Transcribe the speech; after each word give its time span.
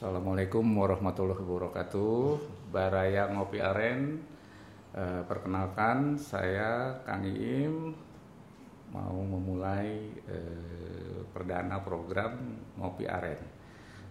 Assalamualaikum 0.00 0.64
warahmatullahi 0.80 1.44
wabarakatuh. 1.44 2.40
Baraya 2.72 3.28
Ngopi 3.36 3.60
Aren. 3.60 4.16
Eh, 4.96 5.20
perkenalkan 5.28 6.16
saya 6.16 7.04
Kang 7.04 7.20
Iim 7.28 7.92
mau 8.96 9.20
memulai 9.20 10.08
eh, 10.24 11.20
perdana 11.36 11.84
program 11.84 12.32
Ngopi 12.80 13.04
Aren. 13.04 13.44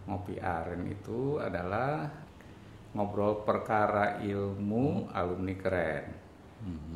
Ngopi 0.06 0.38
Aren 0.38 0.86
itu 0.94 1.42
adalah 1.42 2.06
ngobrol 2.94 3.42
perkara 3.42 4.22
ilmu 4.22 5.10
alumni 5.10 5.58
keren. 5.58 6.06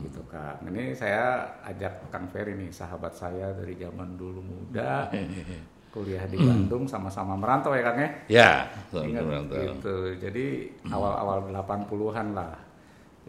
Gitu 0.06 0.22
Kang. 0.30 0.70
Ini 0.70 0.94
saya 0.94 1.50
ajak 1.66 2.14
Kang 2.14 2.30
Ferry 2.30 2.54
nih, 2.54 2.70
sahabat 2.70 3.18
saya 3.18 3.58
dari 3.58 3.74
zaman 3.74 4.14
dulu 4.22 4.46
muda. 4.46 5.10
kuliah 5.94 6.26
di 6.26 6.42
Bandung 6.42 6.90
sama-sama 6.90 7.38
merantau 7.38 7.78
ya 7.78 7.86
Kang 7.86 7.98
ya? 8.02 8.10
Ya, 8.26 8.52
Ingat 8.90 9.24
merantau. 9.30 9.62
gitu. 9.62 9.96
Jadi 10.18 10.46
awal-awal 10.90 11.54
80-an 11.54 12.28
lah. 12.34 12.58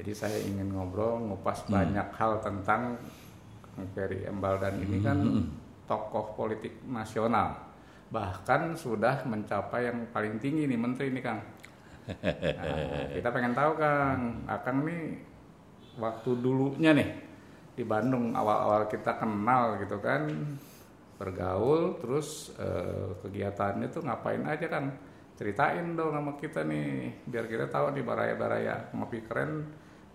Jadi 0.01 0.11
saya 0.17 0.39
ingin 0.41 0.73
ngobrol, 0.73 1.21
ngupas 1.29 1.69
banyak 1.69 2.09
hal 2.17 2.41
tentang 2.41 2.97
Kang 3.77 3.87
Ferry 3.93 4.25
Embal 4.25 4.57
dan 4.59 4.81
ini 4.81 4.99
kan 5.05 5.21
tokoh 5.85 6.33
politik 6.33 6.73
nasional. 6.89 7.53
Bahkan 8.09 8.75
sudah 8.75 9.23
mencapai 9.29 9.93
yang 9.93 10.09
paling 10.09 10.41
tinggi 10.41 10.65
nih 10.65 10.81
menteri 10.81 11.13
nih 11.13 11.23
Kang. 11.23 11.41
Nah, 12.05 13.13
kita 13.13 13.29
pengen 13.29 13.53
tahu 13.53 13.77
Kang, 13.77 14.45
Akang 14.49 14.89
nih 14.89 15.21
waktu 16.01 16.31
dulunya 16.41 16.91
nih 16.97 17.09
di 17.75 17.83
Bandung 17.83 18.31
awal-awal 18.35 18.87
kita 18.87 19.19
kenal 19.19 19.79
gitu 19.83 19.99
kan 19.99 20.27
bergaul 21.15 21.99
terus 22.03 22.51
eh, 22.59 23.15
kegiatannya 23.23 23.89
tuh 23.91 24.03
ngapain 24.03 24.43
aja 24.47 24.67
kan 24.67 24.91
ceritain 25.35 25.99
dong 25.99 26.15
sama 26.15 26.39
kita 26.39 26.63
nih 26.63 27.23
biar 27.27 27.47
kita 27.51 27.67
tahu 27.67 27.95
nih 27.95 28.05
baraya-baraya 28.07 28.95
ngopi 28.95 29.27
keren 29.27 29.67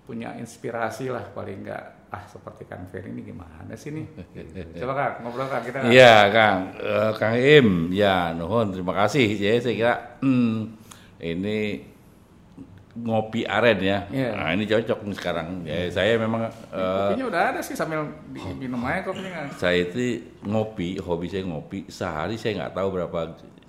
punya 0.07 0.33
inspirasi 0.39 1.11
lah 1.11 1.21
paling 1.35 1.61
enggak 1.61 2.09
ah 2.09 2.25
seperti 2.25 2.65
Kang 2.65 2.89
Ferry 2.89 3.13
ini 3.13 3.21
gimana 3.21 3.77
sih 3.77 3.93
nih 3.93 4.05
coba 4.81 4.93
Kang 4.97 5.13
ngobrol 5.21 5.45
Kang 5.45 5.61
kita. 5.61 5.85
Iya, 5.85 6.33
Kang. 6.33 6.57
Eh, 6.73 7.11
Kang 7.21 7.35
Im, 7.37 7.93
ya, 7.93 8.33
nuhun, 8.33 8.73
terima 8.73 8.97
kasih. 9.05 9.37
Jadi 9.37 9.57
saya 9.61 9.75
kira 9.77 9.95
hmm, 10.25 10.57
ini 11.21 11.85
ngopi 12.99 13.47
aren 13.47 13.79
ya. 13.79 14.03
Iya. 14.09 14.29
Nah, 14.35 14.49
ini 14.51 14.63
cocok 14.65 14.99
nih 15.05 15.15
sekarang. 15.15 15.47
Ya, 15.63 15.87
saya 15.89 16.17
memang 16.17 16.47
eh, 16.47 16.51
kopinya 16.73 17.25
udah 17.31 17.41
ada 17.53 17.59
sih 17.63 17.75
sambil 17.75 18.03
diminum 18.29 18.81
aja 18.83 19.01
kopinya 19.05 19.47
saya 19.55 19.87
itu 19.87 20.19
ngopi, 20.43 20.99
hobi 20.99 21.25
saya 21.27 21.43
ngopi. 21.45 21.87
Sehari 21.87 22.35
saya 22.35 22.65
nggak 22.65 22.73
tahu 22.75 22.87
berapa 22.91 23.19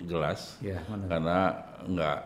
gelas 0.01 0.57
Iya, 0.59 0.81
mana? 0.89 1.05
karena 1.07 1.39
nggak 1.85 2.19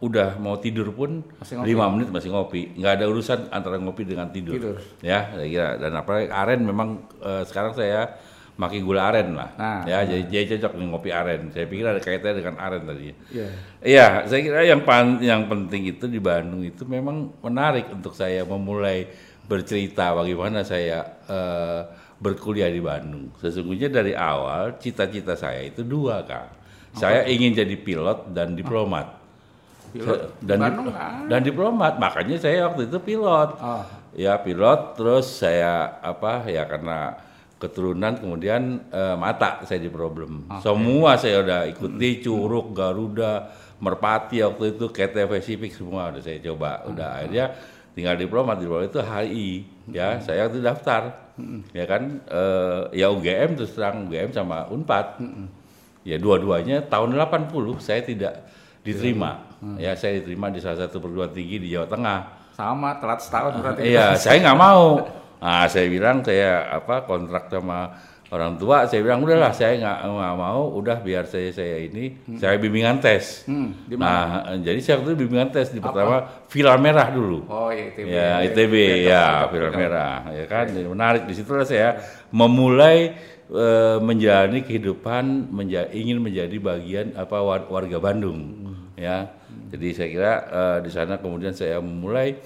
udah 0.00 0.36
mau 0.36 0.60
tidur 0.60 0.92
pun 0.92 1.24
lima 1.64 1.88
menit 1.88 2.12
masih 2.12 2.28
ngopi 2.28 2.76
nggak 2.76 3.00
ada 3.00 3.04
urusan 3.08 3.48
antara 3.48 3.80
ngopi 3.80 4.04
dengan 4.04 4.28
tidur, 4.28 4.60
Tidur. 4.60 4.76
ya 5.00 5.32
saya 5.32 5.48
kira 5.48 5.68
dan 5.80 5.96
apalagi 5.96 6.28
aren 6.28 6.60
memang 6.60 6.88
eh, 7.24 7.40
sekarang 7.48 7.72
saya 7.72 8.12
makin 8.54 8.80
gula 8.80 9.08
aren 9.08 9.32
lah 9.32 9.50
Nah, 9.54 9.82
ya 9.82 10.02
jadi, 10.04 10.22
jadi 10.24 10.44
cocok 10.56 10.72
nih 10.74 10.86
ngopi 10.86 11.10
aren 11.10 11.50
saya 11.50 11.66
pikir 11.66 11.84
ada 11.84 11.98
kaitannya 11.98 12.36
dengan 12.36 12.56
aren 12.56 12.82
tadi 12.82 13.10
Iya. 13.28 13.46
Iya, 13.80 14.06
saya 14.24 14.40
kira 14.40 14.60
yang 14.62 14.80
pan- 14.80 15.20
yang 15.20 15.44
penting 15.44 15.84
itu 15.88 16.06
di 16.06 16.18
Bandung 16.18 16.62
itu 16.62 16.82
memang 16.84 17.34
menarik 17.40 17.90
untuk 17.90 18.12
saya 18.12 18.42
memulai 18.42 19.10
bercerita 19.44 20.12
bagaimana 20.12 20.62
saya 20.62 21.04
eh, 21.24 21.80
berkuliah 22.16 22.68
di 22.68 22.80
Bandung. 22.80 23.28
Sesungguhnya 23.36 23.90
dari 23.90 24.14
awal 24.14 24.78
cita-cita 24.78 25.34
saya 25.34 25.60
itu 25.62 25.84
dua, 25.84 26.24
Kang. 26.24 26.48
Saya 26.94 27.26
ingin 27.26 27.52
jadi 27.52 27.76
pilot 27.76 28.30
dan 28.30 28.54
diplomat. 28.54 29.20
Pilot 29.90 30.32
dan 30.40 30.56
di 30.56 30.62
Bandung 30.64 30.86
dip- 30.86 30.94
nggak 30.94 31.04
ada. 31.04 31.26
dan 31.28 31.40
diplomat, 31.42 31.92
makanya 31.98 32.36
saya 32.38 32.64
waktu 32.64 32.88
itu 32.88 32.98
pilot. 32.98 33.50
Oh. 33.58 33.84
Ya 34.14 34.38
pilot, 34.38 34.94
terus 34.94 35.26
saya 35.28 35.72
apa 36.00 36.46
ya 36.46 36.64
karena 36.64 37.18
keturunan 37.64 38.20
kemudian 38.20 38.84
eh, 38.92 39.16
mata 39.16 39.64
saya 39.64 39.80
di 39.80 39.88
problem. 39.88 40.44
Semua 40.60 41.16
saya 41.16 41.40
udah 41.40 41.60
ikuti 41.64 42.20
Curug, 42.20 42.76
Garuda, 42.76 43.48
Merpati 43.80 44.44
waktu 44.44 44.76
itu 44.76 44.92
KT 44.92 45.24
Pacific 45.24 45.72
semua 45.72 46.12
udah 46.12 46.20
saya 46.20 46.38
coba. 46.44 46.84
Udah 46.84 47.20
akhirnya 47.20 47.56
tinggal 47.96 48.20
diplomat 48.20 48.60
diplomat 48.60 48.92
itu 48.92 49.00
HI 49.00 49.50
ya. 49.88 50.20
Saya 50.20 50.52
itu 50.52 50.60
daftar 50.60 51.32
ya 51.72 51.84
kan? 51.88 52.20
Eh, 52.28 53.00
ya 53.00 53.08
UGM 53.08 53.56
terus 53.56 53.72
terang 53.72 54.04
UGM 54.04 54.36
sama 54.36 54.68
Unpad. 54.68 55.24
Ya 56.04 56.20
dua-duanya 56.20 56.84
tahun 56.84 57.16
80 57.16 57.80
saya 57.80 58.04
tidak 58.04 58.44
diterima. 58.84 59.48
Ya 59.80 59.96
saya 59.96 60.20
diterima 60.20 60.52
di 60.52 60.60
salah 60.60 60.84
satu 60.84 61.00
perguruan 61.00 61.32
tinggi 61.32 61.56
di 61.56 61.72
Jawa 61.72 61.88
Tengah. 61.88 62.18
Sama 62.54 63.02
telat 63.02 63.18
setahun 63.18 63.58
berarti. 63.58 63.82
Iya, 63.82 64.14
saya 64.14 64.38
nggak 64.38 64.60
mau. 64.60 65.02
Nah, 65.44 65.68
saya 65.68 65.86
bilang 65.86 66.24
saya 66.24 66.72
apa 66.72 67.04
kontrak 67.04 67.46
sama 67.46 67.92
orang 68.26 68.56
tua. 68.56 68.88
Saya 68.88 69.04
bilang 69.04 69.20
udahlah, 69.20 69.52
saya 69.52 69.76
nggak 69.76 70.08
mau. 70.34 70.72
Udah 70.72 70.98
biar 70.98 71.28
saya 71.28 71.52
saya 71.52 71.78
ini 71.78 72.16
saya 72.34 72.56
bimbingan 72.56 72.96
tes. 72.96 73.44
Hmm? 73.44 73.76
Nah, 73.92 74.56
jadi 74.56 74.80
saya 74.80 74.94
waktu 74.98 75.12
itu 75.12 75.18
bimbingan 75.20 75.52
tes 75.52 75.68
di 75.68 75.78
pertama 75.78 76.24
Villa 76.48 76.74
Merah 76.74 77.12
dulu. 77.12 77.44
oh 77.44 77.68
iya 77.68 77.92
ITB 77.92 78.06
Ya, 78.08 78.28
ITB 78.42 78.74
Iya, 78.74 78.96
ya, 79.04 79.22
cocok, 79.36 79.50
Villa 79.52 79.68
cocok. 79.68 79.78
Merah, 79.78 80.16
ya 80.32 80.44
kan. 80.46 80.64
Jadi 80.66 80.88
menarik 80.88 81.22
di 81.24 81.34
situlah 81.34 81.62
saya 81.62 81.88
memulai 82.30 83.12
eh, 83.46 83.98
menjalani 84.00 84.64
kehidupan 84.64 85.24
menja- 85.52 85.92
ingin 85.92 86.18
menjadi 86.18 86.56
bagian 86.56 87.06
apa 87.14 87.36
war- 87.38 87.68
warga 87.68 88.00
Bandung, 88.00 88.40
ya. 88.96 89.28
Jadi 89.68 89.86
saya 89.92 90.08
kira 90.08 90.32
eh, 90.48 90.78
di 90.80 90.90
sana 90.90 91.20
kemudian 91.20 91.52
saya 91.52 91.76
memulai 91.78 92.40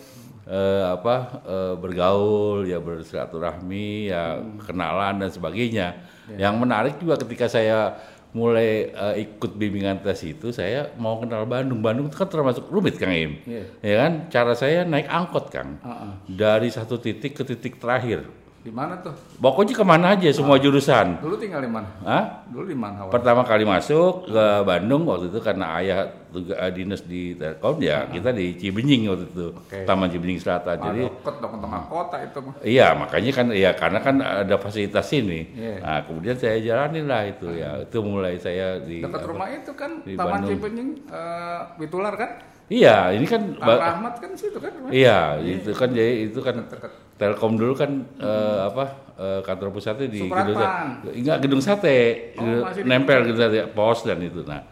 eh, 0.49 0.85
apa 0.89 1.45
eh, 1.45 1.75
bergaul, 1.77 2.65
ya 2.65 2.81
bersilaturahmi, 2.81 4.09
ya 4.09 4.41
kenalan 4.65 5.21
dan 5.21 5.31
sebagainya. 5.31 5.89
Yang 6.29 6.55
menarik 6.57 6.95
juga 7.01 7.21
ketika 7.21 7.49
saya 7.49 7.97
mulai 8.33 8.93
eh, 8.93 9.15
ikut 9.25 9.57
bimbingan 9.57 10.05
tes 10.05 10.21
itu 10.25 10.53
saya 10.53 10.93
mau 10.97 11.21
kenal 11.21 11.45
Bandung. 11.49 11.81
Bandung 11.81 12.09
itu 12.09 12.17
kan 12.17 12.29
termasuk 12.29 12.69
rumit 12.69 12.97
Kang 12.97 13.13
Im. 13.13 13.41
Iya. 13.45 13.65
Ya 13.81 13.95
kan, 14.05 14.13
cara 14.29 14.53
saya 14.57 14.85
naik 14.85 15.09
angkot 15.09 15.53
Kang. 15.53 15.81
Heeh. 15.81 16.13
Dari 16.37 16.69
satu 16.69 16.97
titik 17.01 17.37
ke 17.37 17.45
titik 17.45 17.81
terakhir. 17.81 18.25
Di 18.69 18.73
mana 18.75 19.01
tuh 19.01 19.17
Pokoknya 19.39 19.73
ke 19.73 19.81
mana 19.83 20.13
aja 20.13 20.29
semua 20.29 20.61
jurusan. 20.61 21.17
dulu 21.19 21.35
tinggal 21.35 21.65
di 21.65 21.71
mana 21.71 21.89
Hah? 22.03 22.45
dulu 22.45 22.69
di 22.69 22.77
mana 22.77 23.01
awal 23.01 23.11
Pertama 23.11 23.41
kali 23.43 23.65
masuk 23.65 24.29
ke 24.29 24.45
Bandung 24.63 25.09
waktu 25.09 25.33
itu 25.33 25.41
karena 25.41 25.73
ayah 25.77 26.05
tugas 26.29 26.53
eh, 26.53 26.69
dinas 26.71 27.01
di 27.03 27.33
Telkom 27.33 27.81
ya 27.81 28.05
kita 28.07 28.29
di 28.31 28.53
Cibenying 28.55 29.09
waktu 29.09 29.25
itu. 29.27 29.47
Oke. 29.51 29.79
Taman 29.83 30.13
Cibenying 30.13 30.37
Selatan. 30.37 30.77
Jadi 30.77 31.01
deket 31.03 31.35
dong 31.41 31.57
tengah 31.57 31.83
kota 31.89 32.17
itu 32.21 32.39
mah 32.39 32.55
Iya, 32.61 32.87
makanya 32.93 33.31
kan 33.33 33.47
ya 33.49 33.71
karena 33.73 33.99
kan 33.99 34.15
ada 34.21 34.55
fasilitas 34.55 35.09
ini. 35.11 35.49
Iya. 35.51 35.81
Nah, 35.81 35.99
kemudian 36.05 36.37
saya 36.37 36.61
jalanin 36.61 37.09
lah 37.09 37.25
itu 37.25 37.49
ya. 37.51 37.81
Itu 37.81 38.05
mulai 38.05 38.37
saya 38.37 38.77
di 38.79 39.01
dekat 39.01 39.17
apa- 39.17 39.25
rumah 39.27 39.49
itu 39.49 39.73
kan 39.73 39.91
Taman 40.05 40.21
Bandung. 40.37 40.51
Cipenying 40.53 40.91
eh, 41.09 41.61
Witular 41.81 42.13
kan 42.13 42.31
Iya, 42.69 43.17
ini 43.17 43.25
kan 43.25 43.41
Rahmat 43.57 44.21
kan 44.21 44.31
situ 44.37 44.61
kan. 44.61 44.69
Iya, 44.93 45.41
itu 45.41 45.73
kan 45.73 45.89
jadi 45.89 46.29
itu 46.29 46.37
kan 46.39 46.61
Deket. 46.61 46.93
Telkom 47.19 47.59
dulu 47.59 47.75
kan 47.75 47.91
eh, 48.17 48.61
apa 48.65 48.85
eh, 49.15 49.41
kantor 49.43 49.75
pusatnya 49.75 50.07
di 50.07 50.23
Supratman. 50.23 50.55
gedung 51.03 51.15
enggak 51.19 51.39
gedung 51.43 51.61
sate, 51.61 51.99
Oh, 52.35 52.47
Gedung- 52.71 52.87
nempel 52.87 53.19
gedung 53.27 53.41
sate 53.41 53.59
pos 53.69 54.01
dan 54.03 54.23
itu. 54.23 54.43
Nah, 54.43 54.63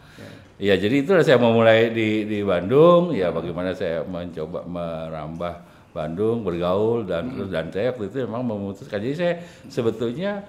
Iya, 0.57 0.73
jadi 0.73 1.05
itulah 1.05 1.21
saya 1.21 1.37
memulai 1.37 1.93
di 1.93 2.25
di 2.25 2.41
Bandung, 2.41 3.13
ya 3.13 3.29
bagaimana 3.29 3.77
saya 3.77 4.01
mencoba 4.01 4.65
merambah 4.65 5.53
Bandung, 5.93 6.41
bergaul 6.41 7.05
dan 7.05 7.29
terus 7.29 7.53
dan 7.53 7.69
saya 7.69 7.93
waktu 7.93 8.09
itu 8.09 8.25
memang 8.25 8.41
memutuskan. 8.43 8.97
Jadi 8.97 9.13
saya 9.13 9.33
sebetulnya 9.69 10.41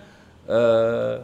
eh, 0.48 1.20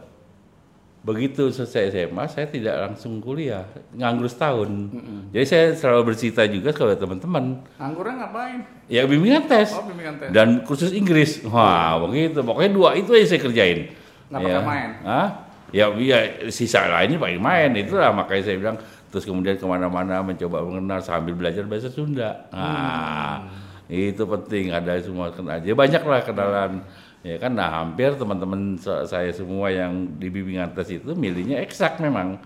begitu 1.05 1.47
selesai 1.47 1.93
SMA 1.93 2.25
saya 2.25 2.49
tidak 2.49 2.75
langsung 2.81 3.21
kuliah, 3.21 3.61
nganggur 3.93 4.25
setahun. 4.25 4.89
Jadi 5.29 5.45
saya 5.45 5.65
selalu 5.71 6.01
bercerita 6.09 6.41
juga 6.45 6.73
kepada 6.73 6.97
teman-teman, 6.97 7.61
Anggurnya 7.77 8.25
ngapain? 8.25 8.65
ya 8.85 9.05
bimbingan 9.05 9.45
tes 9.45 9.69
Oh 9.71 9.85
bimbingan 9.85 10.17
tes. 10.17 10.29
dan 10.33 10.65
kursus 10.65 10.89
Inggris. 10.91 11.45
Wah, 11.45 12.01
begitu. 12.01 12.41
Pokoknya 12.41 12.71
dua 12.73 12.89
itu 12.93 13.13
aja 13.13 13.25
saya 13.27 13.39
kerjain. 13.39 13.93
Nggak 14.27 14.41
Ya. 14.41 14.49
pakai 14.51 14.65
main? 14.65 14.89
Hah? 15.05 15.27
Ya, 15.69 15.85
ya 15.93 16.19
sisa 16.49 16.81
lainnya 16.85 17.17
pakai 17.17 17.37
main. 17.37 17.69
Itulah 17.75 18.09
makanya 18.09 18.43
saya 18.43 18.57
bilang 18.57 18.77
terus 19.07 19.23
kemudian 19.23 19.55
ke 19.55 19.63
mana-mana 19.63 20.19
mencoba 20.19 20.59
mengenal 20.59 20.99
sambil 20.99 21.31
belajar 21.31 21.63
bahasa 21.63 21.87
Sunda. 21.87 22.49
Nah, 22.49 23.45
itu 23.85 24.25
penting 24.25 24.73
ada 24.73 24.97
semua 24.97 25.29
kenal. 25.29 25.61
Ya 25.61 25.71
banyak 25.71 26.01
lah 26.01 26.21
kenalan. 26.21 26.81
Ya 27.25 27.41
kan, 27.41 27.57
nah 27.57 27.81
hampir 27.81 28.13
teman-teman 28.13 28.77
saya 28.77 29.33
semua 29.33 29.73
yang 29.73 30.13
di 30.21 30.29
bimbingan 30.29 30.77
tes 30.77 30.93
itu 30.93 31.17
milihnya 31.17 31.57
eksak 31.65 31.97
memang. 31.97 32.37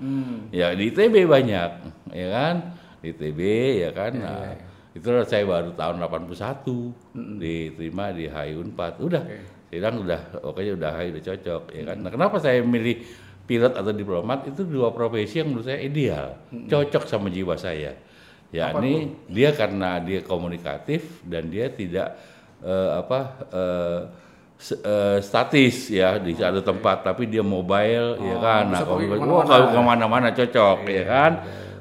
Ya 0.56 0.72
di 0.72 0.88
ITB 0.88 1.28
banyak, 1.28 1.72
ya 2.16 2.28
kan? 2.32 2.56
Di 3.04 3.12
ITB 3.12 3.40
ya 3.84 3.92
kan. 3.92 4.16
nah, 4.16 4.56
itulah 4.96 5.28
saya 5.28 5.44
baru 5.44 5.76
tahun 5.76 6.00
81 6.00 7.44
diterima 7.44 8.16
di 8.16 8.32
HI 8.32 8.56
Unpad. 8.56 9.04
Udah, 9.04 9.20
Oke. 9.28 9.68
saya 9.68 9.78
bilang 9.84 9.96
udah, 10.00 10.22
pokoknya 10.48 10.72
udah 10.80 10.92
HI 10.96 11.08
udah 11.12 11.24
cocok, 11.28 11.64
ya 11.76 11.84
kan. 11.84 11.98
Nah, 12.00 12.12
kenapa 12.16 12.36
saya 12.40 12.64
milih 12.64 13.04
pilot 13.52 13.76
atau 13.76 13.92
diplomat 13.92 14.48
itu 14.48 14.64
dua 14.64 14.96
profesi 14.96 15.44
yang 15.44 15.52
menurut 15.52 15.68
saya 15.68 15.84
ideal, 15.84 16.40
cocok 16.72 17.04
sama 17.04 17.28
jiwa 17.28 17.60
saya. 17.60 18.00
Ya 18.50 18.72
ini 18.80 19.12
dia 19.28 19.52
karena 19.54 20.00
dia 20.02 20.24
komunikatif 20.26 21.22
dan 21.28 21.52
dia 21.54 21.70
tidak 21.70 22.18
eh, 22.66 22.90
apa 22.98 23.20
eh, 23.54 24.02
eh, 24.60 25.18
statis 25.24 25.88
ya 25.88 26.20
di 26.20 26.36
satu 26.36 26.60
tempat 26.60 27.02
tapi 27.02 27.26
dia 27.26 27.40
mobile 27.40 28.20
ya 28.20 28.36
kan. 28.38 28.64
nah 28.68 28.84
kalau 28.84 29.00
ke 29.00 29.08
mana-mana. 29.08 29.32
wah, 29.32 29.44
kalau 29.48 29.68
ke 29.72 29.80
mana-mana 29.82 30.28
cocok 30.30 30.78
ya 30.86 31.04
kan. 31.08 31.32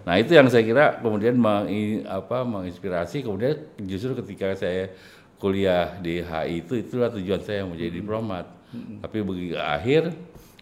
nah 0.07 0.15
itu 0.17 0.33
yang 0.33 0.47
saya 0.49 0.65
kira 0.65 0.85
kemudian 1.03 1.35
mengi- 1.37 2.07
apa 2.07 2.47
menginspirasi. 2.47 3.21
Kemudian 3.21 3.55
justru 3.85 4.15
ketika 4.17 4.55
saya 4.55 4.95
kuliah 5.37 5.99
di 5.99 6.19
HI 6.19 6.63
itu 6.63 6.75
itulah 6.75 7.11
tujuan 7.11 7.43
saya 7.43 7.67
menjadi 7.67 7.99
diplomat. 7.99 8.47
Tapi 9.03 9.17
begitu 9.21 9.59
akhir 9.59 10.15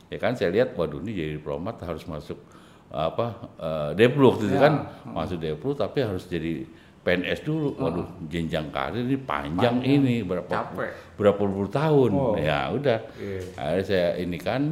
ya 0.08 0.18
kan 0.18 0.32
saya 0.34 0.50
lihat 0.54 0.72
waduh 0.74 1.02
ini 1.02 1.12
jadi 1.12 1.32
diplomat 1.36 1.82
harus 1.82 2.06
masuk 2.06 2.38
apa 2.86 3.26
eh, 3.60 3.90
Deplu 3.92 4.32
waktu 4.32 4.48
itu 4.48 4.56
kan. 4.56 4.88
Masuk 5.04 5.36
Deplu 5.36 5.76
tapi 5.76 6.00
harus 6.00 6.24
jadi 6.24 6.64
PNS 7.06 7.46
dulu. 7.46 7.76
Waduh 7.78 8.06
jenjang 8.26 8.66
karir 8.74 9.06
ini 9.06 9.14
panjang. 9.20 9.78
ini 9.78 10.26
berapa 10.26 10.48
Capek. 10.50 10.90
Berapa 11.16 11.40
puluh 11.40 11.72
tahun. 11.72 12.10
Oh. 12.12 12.36
ya 12.36 12.68
udah. 12.72 13.00
Iya. 13.16 13.40
akhirnya 13.56 13.84
saya 13.88 14.08
ini 14.20 14.38
kan 14.38 14.62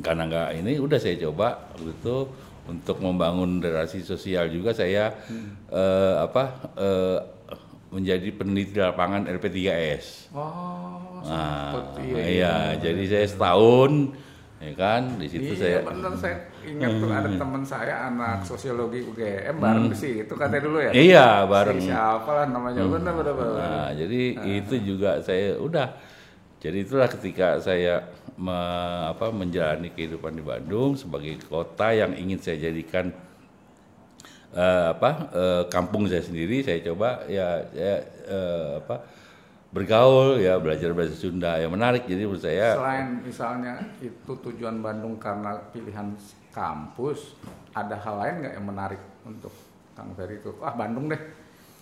karena 0.00 0.22
nggak 0.26 0.48
ini 0.64 0.72
udah 0.80 0.98
saya 0.98 1.16
coba 1.20 1.70
gitu 1.78 2.26
untuk 2.66 2.96
membangun 3.02 3.60
relasi 3.60 4.00
sosial 4.02 4.48
juga 4.48 4.72
saya 4.72 5.12
eh, 5.70 6.14
apa 6.18 6.44
eh, 6.78 7.18
menjadi 7.92 8.28
peneliti 8.32 8.80
lapangan 8.80 9.28
LP3S 9.28 10.32
Oh, 10.32 11.20
nah 11.28 11.76
seperti 11.92 12.40
iya. 12.40 12.72
jadi 12.80 13.02
saya 13.04 13.26
setahun 13.28 14.16
ya 14.62 14.72
kan 14.78 15.02
di 15.18 15.26
situ 15.26 15.52
Iya, 15.58 15.58
saya 15.58 15.78
bener 15.82 16.12
saya 16.14 16.36
ingat 16.62 16.90
tuh 17.02 17.10
ada 17.10 17.30
teman 17.34 17.62
saya 17.66 17.94
anak 18.06 18.46
sosiologi 18.46 19.02
UGM 19.02 19.56
bareng 19.58 19.90
di 19.90 19.98
situ 19.98 20.32
katanya 20.38 20.62
dulu 20.62 20.78
ya. 20.78 20.90
iya 20.94 21.26
bareng 21.44 21.82
Si 21.82 21.90
siapa 21.90 22.30
lah 22.30 22.46
namanya 22.46 22.86
bener 22.86 23.12
bener 23.12 23.34
bener. 23.34 23.54
Nah, 23.58 23.88
jadi 23.98 24.20
itu 24.62 24.74
juga 24.86 25.18
saya 25.18 25.58
udah. 25.58 25.88
Jadi 26.62 26.78
itulah 26.86 27.10
ketika 27.10 27.58
saya 27.58 28.06
me- 28.38 29.10
apa, 29.10 29.34
menjalani 29.34 29.90
kehidupan 29.90 30.30
di 30.38 30.44
Bandung 30.46 30.94
sebagai 30.94 31.42
kota 31.50 31.90
yang 31.90 32.14
ingin 32.14 32.38
saya 32.38 32.70
jadikan 32.70 33.10
eh, 34.54 34.84
apa 34.94 35.10
eh, 35.32 35.62
kampung 35.72 36.06
saya 36.06 36.22
sendiri. 36.22 36.62
Saya 36.62 36.78
coba 36.86 37.24
ya, 37.26 37.66
ya 37.74 37.94
eh, 38.30 38.70
apa 38.78 38.96
bergaul 39.72 40.36
ya 40.36 40.60
belajar 40.60 40.92
bahasa 40.92 41.16
Sunda 41.16 41.56
yang 41.56 41.72
menarik. 41.72 42.04
Jadi 42.04 42.22
menurut 42.28 42.44
saya 42.44 42.76
Selain 42.76 43.24
misalnya 43.24 43.74
itu 44.04 44.32
tujuan 44.36 44.84
Bandung 44.84 45.16
karena 45.16 45.56
pilihan 45.72 46.12
kampus, 46.52 47.40
ada 47.72 47.96
hal 47.96 48.20
lain 48.20 48.34
nggak 48.44 48.54
yang 48.60 48.66
menarik 48.68 49.00
untuk 49.24 49.52
Kang 49.96 50.12
Ferry 50.12 50.38
itu? 50.44 50.52
Ah 50.60 50.76
Bandung 50.76 51.08
deh. 51.08 51.20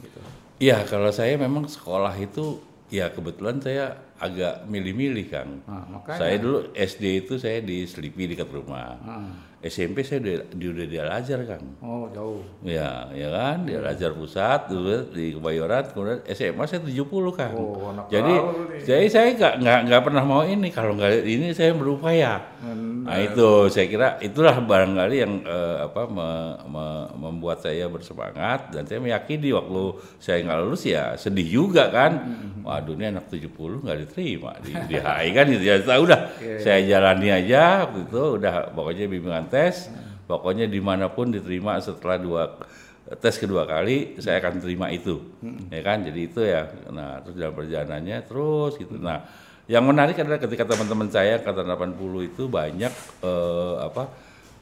Gitu. 0.00 0.20
Iya, 0.62 0.86
kalau 0.86 1.10
saya 1.10 1.34
memang 1.34 1.66
sekolah 1.66 2.14
itu 2.16 2.62
ya 2.88 3.10
kebetulan 3.10 3.58
saya 3.58 3.98
agak 4.20 4.68
milih-milih 4.68 5.26
Kang. 5.26 5.64
Nah, 5.64 5.84
makanya. 5.88 6.20
Saya 6.20 6.36
dulu 6.36 6.58
SD 6.70 7.04
itu 7.18 7.34
saya 7.36 7.58
di 7.58 7.82
Selipi 7.82 8.28
dekat 8.28 8.48
rumah. 8.48 9.00
SMP 9.60 10.00
saya 10.00 10.24
udah 10.24 10.36
di 10.50 10.66
udah 10.66 10.86
di 10.88 10.96
Al 10.96 11.10
Azhar 11.12 11.44
Kang. 11.44 11.60
Oh 11.80 12.08
jauh. 12.08 12.40
Ya, 12.64 13.12
ya 13.12 13.28
kan 13.28 13.68
di 13.68 13.76
Al 13.76 13.84
Azhar 13.86 14.16
Pusat 14.16 14.72
dulu 14.72 15.12
di 15.12 15.36
Kebayoran, 15.36 15.84
kemudian 15.86 16.20
SMA 16.26 16.64
saya 16.64 16.80
70 16.80 17.04
Kang. 17.30 17.52
Oh, 17.52 17.92
anak 17.92 18.08
Jadi 18.08 18.32
nih. 18.32 18.80
saya 18.80 19.04
saya 19.06 19.28
nggak 19.36 19.54
nggak 19.60 19.80
nggak 19.84 20.02
pernah 20.02 20.24
mau 20.24 20.42
ini 20.42 20.68
kalau 20.68 20.96
nggak 20.96 21.12
ini 21.22 21.52
saya 21.52 21.76
berupaya. 21.76 22.40
Nah 23.00 23.16
itu 23.18 23.68
saya 23.68 23.84
kira 23.84 24.08
itulah 24.20 24.56
barangkali 24.56 25.16
yang 25.18 25.32
eh, 25.42 25.76
apa 25.82 26.08
me- 26.08 26.56
me- 26.64 27.08
membuat 27.20 27.60
saya 27.60 27.84
bersemangat 27.84 28.72
dan 28.72 28.84
saya 28.84 28.96
meyakini 28.96 29.52
waktu 29.52 29.82
saya 30.16 30.40
nggak 30.40 30.58
lulus 30.58 30.88
ya 30.88 31.12
sedih 31.16 31.44
juga 31.44 31.92
kan. 31.92 32.16
Waduh 32.64 32.96
ini 32.96 33.12
anak 33.12 33.28
70 33.28 33.52
nggak 33.84 33.98
diterima 34.10 34.58
di, 34.58 34.74
di 34.90 34.96
HI 34.98 35.28
kan 35.30 35.46
gitu 35.46 35.64
ya. 35.64 35.76
Saya 35.86 35.98
udah 36.02 36.20
saya 36.58 36.78
jalani 36.82 37.28
aja 37.30 37.86
gitu 37.94 38.42
udah 38.42 38.74
pokoknya 38.74 39.06
bimbingan 39.06 39.46
tes. 39.46 39.86
Pokoknya 40.26 40.66
di 40.66 40.82
mana 40.82 41.10
pun 41.10 41.30
diterima 41.30 41.78
setelah 41.78 42.18
dua 42.18 42.42
tes 43.18 43.34
kedua 43.38 43.66
kali 43.66 44.18
saya 44.18 44.42
akan 44.42 44.58
terima 44.58 44.90
itu. 44.90 45.38
Ya 45.70 45.80
kan? 45.86 46.02
Jadi 46.02 46.20
itu 46.26 46.42
ya. 46.42 46.66
Nah 46.90 47.22
terus 47.22 47.38
dalam 47.38 47.54
perjalanannya 47.54 48.18
terus 48.26 48.74
gitu. 48.74 48.98
Nah 48.98 49.22
yang 49.70 49.86
menarik 49.86 50.18
adalah 50.18 50.42
ketika 50.42 50.66
teman-teman 50.66 51.06
saya 51.06 51.38
kata 51.38 51.62
80 51.62 51.94
itu 52.34 52.50
banyak 52.50 52.90
eh, 53.22 53.74
apa 53.86 54.10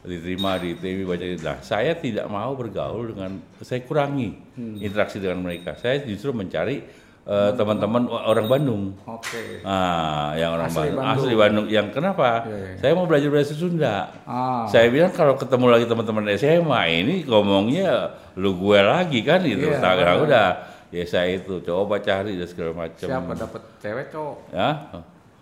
diterima 0.04 0.56
di 0.60 0.76
ITB 0.76 1.08
banyak. 1.08 1.40
Nah 1.40 1.58
saya 1.64 1.96
tidak 1.96 2.28
mau 2.28 2.52
bergaul 2.54 3.16
dengan 3.16 3.40
saya 3.64 3.80
kurangi 3.84 4.36
interaksi 4.80 5.18
dengan 5.20 5.44
mereka. 5.44 5.74
Saya 5.76 6.04
justru 6.04 6.32
mencari 6.32 7.07
eh, 7.28 7.50
teman-teman 7.52 8.08
orang 8.08 8.48
Bandung 8.48 8.96
Oke. 9.04 9.60
Ah, 9.60 10.32
yang 10.32 10.56
orang 10.56 10.66
Asli 10.66 10.80
Bandung. 10.80 10.96
Bandung. 10.96 11.12
asli 11.12 11.34
Bandung. 11.36 11.66
Yang 11.68 11.86
kenapa? 11.92 12.28
Iya, 12.42 12.56
iya. 12.56 12.74
Saya 12.80 12.92
mau 12.96 13.04
belajar 13.04 13.28
bahasa 13.28 13.52
Sunda. 13.52 13.96
Ah. 14.24 14.64
Saya 14.64 14.88
bilang 14.88 15.12
kalau 15.12 15.36
ketemu 15.36 15.66
lagi 15.68 15.84
teman-teman 15.84 16.24
SMA 16.34 16.80
ini 16.88 17.14
ngomongnya 17.28 17.90
lu 18.34 18.56
gue 18.56 18.80
lagi 18.80 19.20
kan 19.20 19.44
gitu. 19.44 19.68
Iya, 19.68 19.76
Nah, 19.78 19.92
benar. 19.94 20.16
udah. 20.24 20.48
Ya 20.88 21.04
saya 21.04 21.36
itu 21.36 21.60
coba 21.60 22.00
cari 22.00 22.40
dan 22.40 22.48
segala 22.48 22.72
macam. 22.72 23.04
Siapa 23.04 23.32
dapat 23.36 23.60
cewek 23.76 24.08
cowok? 24.08 24.36
Ya. 24.56 24.70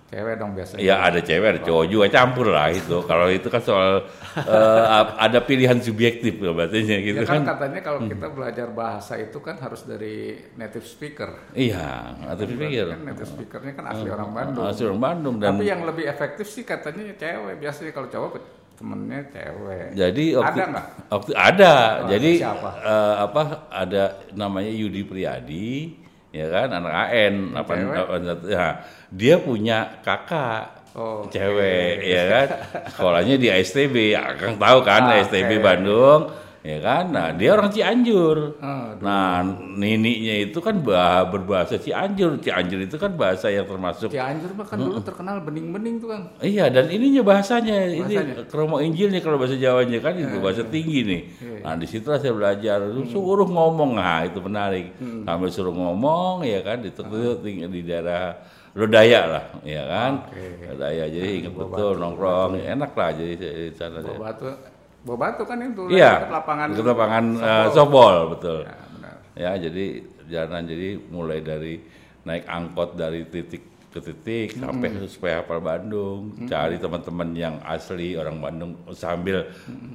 Cewek 0.07 0.39
dong 0.39 0.55
biasanya. 0.55 0.79
Ya 0.79 1.03
ada 1.03 1.19
cewek, 1.19 1.47
ada 1.51 1.61
cowok 1.67 1.85
juga 1.91 2.07
campur 2.07 2.55
lah 2.55 2.71
itu. 2.71 3.03
Kalau 3.03 3.27
itu 3.27 3.51
kan 3.51 3.59
soal 3.59 4.07
eh, 4.39 4.85
ada 5.19 5.43
pilihan 5.43 5.83
subjektif 5.83 6.39
berarti 6.39 6.79
gitu 6.87 7.19
Ya 7.19 7.27
kan 7.27 7.43
kan. 7.43 7.59
katanya 7.59 7.81
kalau 7.83 8.01
kita 8.07 8.27
belajar 8.31 8.71
bahasa 8.71 9.19
itu 9.19 9.35
kan 9.43 9.59
harus 9.59 9.83
dari 9.83 10.39
native 10.55 10.87
speaker. 10.87 11.51
Iya, 11.51 12.23
atau 12.23 12.45
dipikir. 12.47 12.87
Kan 12.87 13.03
native 13.03 13.27
speakernya 13.27 13.73
kan 13.75 13.85
asli 13.91 14.07
orang 14.07 14.31
Bandung. 14.31 14.63
Asli 14.63 14.83
orang 14.87 15.03
Bandung 15.03 15.35
dan 15.43 15.59
Tapi 15.59 15.67
yang 15.67 15.83
lebih 15.83 16.07
efektif 16.07 16.47
sih 16.47 16.63
katanya 16.63 17.11
cewek. 17.19 17.59
Biasanya 17.59 17.91
kalau 17.91 18.07
cowok 18.07 18.31
temennya 18.79 19.21
cewek. 19.33 19.89
Jadi 19.91 20.25
waktu, 20.39 20.55
Ada 20.55 20.65
nggak? 20.71 20.87
Waktu 21.11 21.33
ada. 21.35 21.73
Oh, 21.75 22.09
Jadi 22.15 22.31
siapa? 22.39 22.71
eh, 22.79 23.15
apa 23.27 23.43
ada 23.75 24.03
namanya 24.39 24.71
Yudi 24.71 25.03
Priyadi, 25.03 25.99
ya 26.37 26.47
kan 26.53 26.69
anak 26.69 26.93
AN 27.09 27.35
Cewek? 27.57 27.97
881. 28.45 28.53
Ya, 28.53 28.67
dia 29.09 29.35
punya 29.41 29.79
kakak 30.05 30.77
Oh, 30.97 31.29
cewek, 31.29 32.01
ya 32.09 32.25
kan. 32.25 32.49
Sekolahnya 32.97 33.37
di 33.37 33.53
ASTB, 33.53 34.17
ya 34.17 34.33
Kang 34.33 34.57
tahu 34.57 34.81
kan 34.81 35.13
Ah, 35.13 35.21
ASTB 35.21 35.61
oke. 35.61 35.61
Bandung, 35.61 36.33
ya 36.67 36.79
kan. 36.83 37.05
Nah, 37.15 37.31
dia 37.31 37.55
orang 37.55 37.71
Cianjur. 37.71 38.59
Ah, 38.59 38.99
nah, 38.99 39.47
nininya 39.79 40.35
itu 40.43 40.59
kan 40.59 40.83
bah- 40.83 41.31
berbahasa 41.31 41.79
Cianjur. 41.79 42.43
Cianjur 42.43 42.83
itu 42.83 42.97
kan 42.99 43.15
bahasa 43.15 43.47
yang 43.47 43.71
termasuk 43.71 44.11
Cianjur 44.11 44.51
mah 44.59 44.67
kan 44.67 44.83
dulu 44.83 44.99
terkenal 44.99 45.39
bening-bening 45.47 46.03
tuh 46.03 46.11
kan. 46.11 46.35
Iya 46.43 46.67
dan 46.75 46.91
ininya 46.91 47.23
bahasanya, 47.23 47.87
Bahasanya. 47.87 48.43
ini 48.43 48.51
kromo 48.51 48.83
Injilnya 48.83 49.23
kalau 49.23 49.39
bahasa 49.39 49.55
Jawanya 49.55 49.99
kan 50.03 50.19
itu 50.19 50.37
bahasa 50.43 50.67
tinggi 50.67 51.01
nih. 51.07 51.23
Iya. 51.39 51.59
Nah 51.63 51.75
di 51.79 51.87
situlah 51.87 52.19
saya 52.19 52.35
belajar 52.35 52.83
suruh 53.07 53.47
ngomong, 53.47 53.95
nah 53.95 54.27
itu 54.27 54.43
menarik. 54.43 54.99
Sambil 54.99 55.49
suruh 55.55 55.73
ngomong 55.73 56.43
ya 56.43 56.61
kan 56.67 56.83
itu 56.83 56.99
tuh 56.99 57.39
tinggal 57.41 57.71
di 57.71 57.87
daerah 57.87 58.35
Lodaya 58.77 59.21
lah, 59.25 59.45
ya 59.65 59.89
kan. 59.89 60.13
Oke. 60.29 60.69
Lodaya 60.69 61.09
jadi 61.09 61.29
ingat 61.41 61.55
betul 61.57 61.97
nongkrong, 61.97 62.61
enak 62.61 62.93
lah 62.93 63.11
jadi 63.17 63.33
di 63.41 63.73
sana. 63.73 64.05
Bawa 64.05 64.21
batu. 64.37 64.76
Bawa 65.07 65.19
batu 65.23 65.43
kan 65.43 65.63
itu 65.63 65.83
Iya, 65.87 66.27
lapangan. 66.29 66.67
dekat 66.69 66.83
lapangan 66.85 67.25
softball. 67.33 67.71
softball 67.71 68.17
betul. 68.29 68.61
Ya, 68.61 68.75
benar. 68.91 69.17
Ya 69.33 69.51
jadi 69.57 69.85
jalan 70.27 70.63
jadi 70.67 70.89
mulai 71.07 71.39
dari 71.41 71.75
naik 72.23 72.45
angkot 72.45 72.91
dari 72.93 73.23
titik 73.25 73.63
ke 73.89 74.03
titik 74.03 74.49
sampai 74.53 74.93
supaya 75.07 75.41
hafal 75.41 75.57
Bandung, 75.59 76.35
cari 76.45 76.77
teman-teman 76.77 77.33
yang 77.33 77.55
asli 77.63 78.13
orang 78.13 78.37
Bandung 78.37 78.77
sambil 78.93 79.47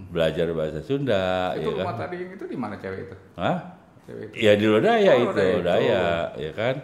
belajar 0.07 0.49
bahasa 0.49 0.81
Sunda, 0.81 1.53
Itu 1.53 1.69
ya 1.69 1.75
rumah 1.77 1.93
kan? 1.93 2.01
tadi 2.07 2.17
itu 2.25 2.43
di 2.43 2.57
mana 2.57 2.75
cewek 2.75 2.99
itu? 3.03 3.15
Hah? 3.35 3.57
Cewek 4.01 4.23
itu. 4.25 4.33
Ya 4.39 4.53
di 4.55 4.65
Lodaya 4.65 5.11
Oh, 5.11 5.17
itu, 5.19 5.27
Lodaya 5.27 5.45
itu. 5.45 5.59
Lodaya, 5.59 6.03
ya 6.39 6.51
kan? 6.55 6.75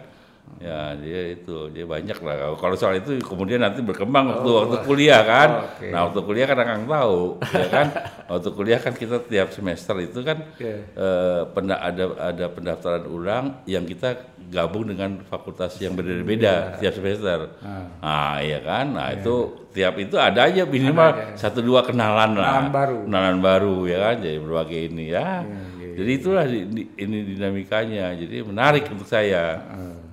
Ya 0.58 0.90
dia 0.94 1.20
itu, 1.32 1.70
dia 1.70 1.84
banyak 1.84 2.18
lah. 2.18 2.34
Kalau 2.54 2.74
soal 2.74 2.98
itu 2.98 3.14
kemudian 3.20 3.60
nanti 3.60 3.78
berkembang 3.78 4.26
waktu 4.28 4.50
waktu 4.50 4.76
kuliah 4.82 5.22
kan. 5.22 5.48
Oh, 5.48 5.64
oke. 5.70 5.86
Nah 5.86 6.00
waktu 6.04 6.20
kuliah 6.20 6.46
kan 6.46 6.58
akan 6.58 6.78
tahu, 6.84 7.20
ya 7.54 7.66
kan? 7.68 7.86
Waktu 8.26 8.48
kuliah 8.50 8.78
kan 8.78 8.92
kita 8.92 9.16
tiap 9.22 9.48
semester 9.48 9.94
itu 9.98 10.18
kan 10.20 10.42
Oke. 10.42 10.72
eh, 10.88 11.42
penda- 11.48 11.78
ada 11.78 12.04
ada 12.18 12.44
pendaftaran 12.48 13.06
ulang 13.06 13.62
yang 13.64 13.84
kita 13.84 14.18
gabung 14.48 14.84
dengan 14.84 15.22
fakultas 15.22 15.78
yang 15.78 15.92
berbeda-beda 15.92 16.74
tiap 16.76 16.92
semester. 16.92 17.54
Nah, 18.02 18.40
iya 18.40 18.58
kan? 18.58 18.86
Nah, 18.90 19.14
itu 19.14 19.34
tiap 19.70 19.94
itu 19.96 20.16
ada 20.16 20.42
aja 20.42 20.66
minimal 20.66 21.08
Ada 21.12 21.38
satu 21.38 21.60
dua 21.60 21.80
kenalan 21.82 22.34
lah. 22.34 22.50
Kenalan 22.58 22.72
baru. 22.72 22.96
Kenalan 23.04 23.38
baru 23.38 23.76
ya 23.84 23.98
kan. 24.02 24.16
Jadi 24.18 24.36
berbagai 24.38 24.80
ini 24.86 25.04
ya. 25.06 25.28
Iya, 25.38 25.58
iya, 25.78 25.94
Jadi 25.94 26.10
itulah 26.12 26.44
di- 26.44 26.66
di- 26.66 26.88
ini 26.98 27.18
dinamikanya. 27.28 28.10
Jadi 28.12 28.36
menarik 28.42 28.88
untuk 28.88 29.06
saya. 29.06 29.62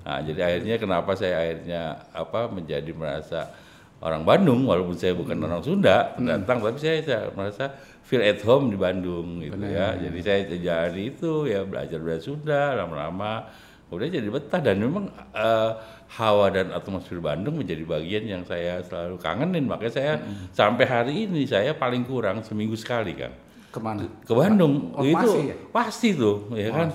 Nah, 0.06 0.22
jadi 0.22 0.40
akhirnya 0.46 0.76
kenapa 0.78 1.18
saya 1.18 1.42
akhirnya 1.42 1.98
apa 2.14 2.46
menjadi 2.46 2.94
merasa 2.94 3.50
orang 3.98 4.22
Bandung 4.22 4.62
walaupun 4.62 4.94
saya 4.94 5.18
bukan 5.18 5.34
orang 5.42 5.66
Sunda 5.66 6.14
pendatang 6.14 6.62
tapi 6.62 6.78
saya, 6.78 7.02
saya 7.02 7.26
merasa 7.34 7.74
feel 8.06 8.22
at 8.22 8.38
home 8.46 8.70
di 8.70 8.78
Bandung 8.78 9.42
gitu 9.42 9.66
ya. 9.66 9.98
Jadi 9.98 10.18
saya 10.22 10.46
jadi 10.46 10.94
itu 10.94 11.50
ya 11.50 11.66
belajar 11.66 11.98
bahasa 11.98 12.22
Sunda 12.22 12.78
lama-lama. 12.78 13.50
Udah 13.90 14.06
jadi 14.06 14.30
betah 14.30 14.62
dan 14.62 14.78
memang 14.78 15.10
eh, 15.34 15.70
hawa 16.14 16.54
dan 16.54 16.70
atmosfer 16.70 17.18
Bandung 17.18 17.58
menjadi 17.58 17.82
bagian 17.82 18.30
yang 18.30 18.42
saya 18.46 18.86
selalu 18.86 19.18
kangenin. 19.18 19.66
Makanya 19.66 19.90
saya 19.90 20.12
sampai 20.54 20.86
hari 20.86 21.26
ini 21.26 21.50
saya 21.50 21.74
paling 21.74 22.06
kurang 22.06 22.46
seminggu 22.46 22.78
sekali 22.78 23.18
kan 23.18 23.34
Ke 23.76 23.80
mana? 23.84 24.02
ke 24.24 24.32
Bandung 24.32 24.96
Oh, 24.96 25.04
itu 25.04 25.12
masih 25.12 25.42
ya? 25.52 25.56
pasti 25.68 26.08
tuh 26.16 26.48
ya 26.56 26.72
kan 26.72 26.88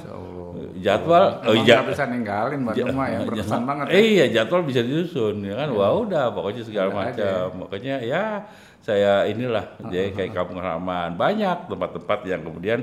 jadwal 0.75 1.23
oh, 1.45 1.53
ja- 1.61 1.85
nggak 1.85 1.93
bisa 1.93 2.03
ninggalin 2.09 2.61
Bandung 2.65 2.89
mah 2.91 3.07
ya 3.07 3.19
berkesan 3.21 3.61
banget. 3.63 3.85
ya. 3.85 3.93
Eh, 3.93 4.05
iya 4.11 4.25
jadwal 4.33 4.65
bisa 4.65 4.81
disusun 4.81 5.45
ya 5.45 5.53
kan. 5.55 5.69
Wah 5.71 5.93
udah 5.93 6.33
pokoknya 6.33 6.63
segala 6.65 6.89
macam. 6.91 7.45
Makanya 7.61 7.95
ya 8.01 8.23
saya 8.81 9.29
inilah 9.29 9.77
jadi 9.85 10.09
kayak 10.09 10.33
kampung 10.33 10.57
halaman 10.57 11.13
banyak 11.13 11.69
tempat-tempat 11.69 12.19
yang 12.25 12.41
kemudian 12.41 12.79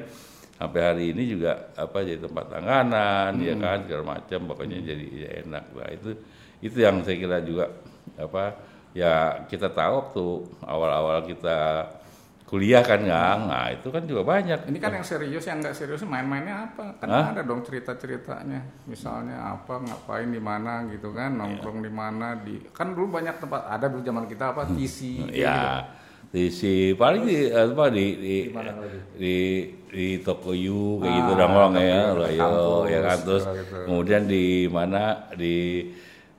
sampai 0.55 0.81
hari 0.81 1.05
ini 1.11 1.23
juga 1.29 1.75
apa 1.75 2.03
jadi 2.03 2.23
tempat 2.23 2.51
langganan 2.51 3.35
ya 3.39 3.55
kan 3.55 3.83
segala 3.83 4.05
macam 4.17 4.41
pokoknya 4.47 4.79
jadi 4.81 5.07
ya 5.11 5.31
enak 5.43 5.65
lah 5.75 5.89
itu 5.91 6.11
itu 6.59 6.77
yang 6.79 7.03
saya 7.03 7.15
kira 7.15 7.39
juga 7.43 7.71
apa 8.15 8.59
ya 8.91 9.43
kita 9.47 9.71
tahu 9.71 9.93
waktu 10.03 10.25
awal-awal 10.65 11.23
kita 11.23 11.59
kuliah 12.49 12.81
kan 12.81 13.05
Kang. 13.05 13.45
nah 13.45 13.69
itu 13.69 13.93
kan 13.93 14.09
juga 14.09 14.25
banyak 14.25 14.73
Ini 14.73 14.79
kan 14.81 14.91
yang 14.91 15.05
serius, 15.05 15.45
yang 15.45 15.61
nggak 15.61 15.77
serius 15.77 16.01
main-mainnya 16.03 16.73
apa? 16.73 16.97
Kan 16.97 17.09
Hah? 17.13 17.37
ada 17.37 17.45
dong 17.45 17.61
cerita-ceritanya. 17.61 18.89
Misalnya 18.89 19.37
apa, 19.53 19.77
ngapain 19.79 20.33
di 20.33 20.41
mana 20.41 20.89
gitu 20.89 21.13
kan, 21.13 21.37
nongkrong 21.37 21.85
di 21.85 21.93
mana 21.93 22.41
di 22.41 22.57
kan 22.73 22.97
dulu 22.97 23.13
banyak 23.13 23.37
tempat 23.37 23.69
ada 23.69 23.87
dulu 23.87 24.01
zaman 24.01 24.25
kita 24.25 24.57
apa 24.57 24.65
TC. 24.67 24.99
gitu. 25.29 25.45
ya 25.45 25.85
di 26.29 26.53
si 26.53 26.93
paling 26.93 27.25
di 27.25 27.49
apa 27.49 27.89
di 27.89 28.05
di 28.17 28.37
di, 29.17 29.37
di 29.89 30.07
toko 30.21 30.53
yu 30.53 31.01
kayak 31.01 31.09
Ah, 31.09 31.17
gitu 31.19 31.33
nongkrong 31.35 31.73
Toko 32.37 32.85
ya 32.85 32.93
ya 32.93 33.01
kan 33.01 33.19
terus 33.25 33.45
gitu. 33.49 33.77
kemudian 33.89 34.23
di 34.25 34.45
mana 34.69 35.03
di 35.33 35.89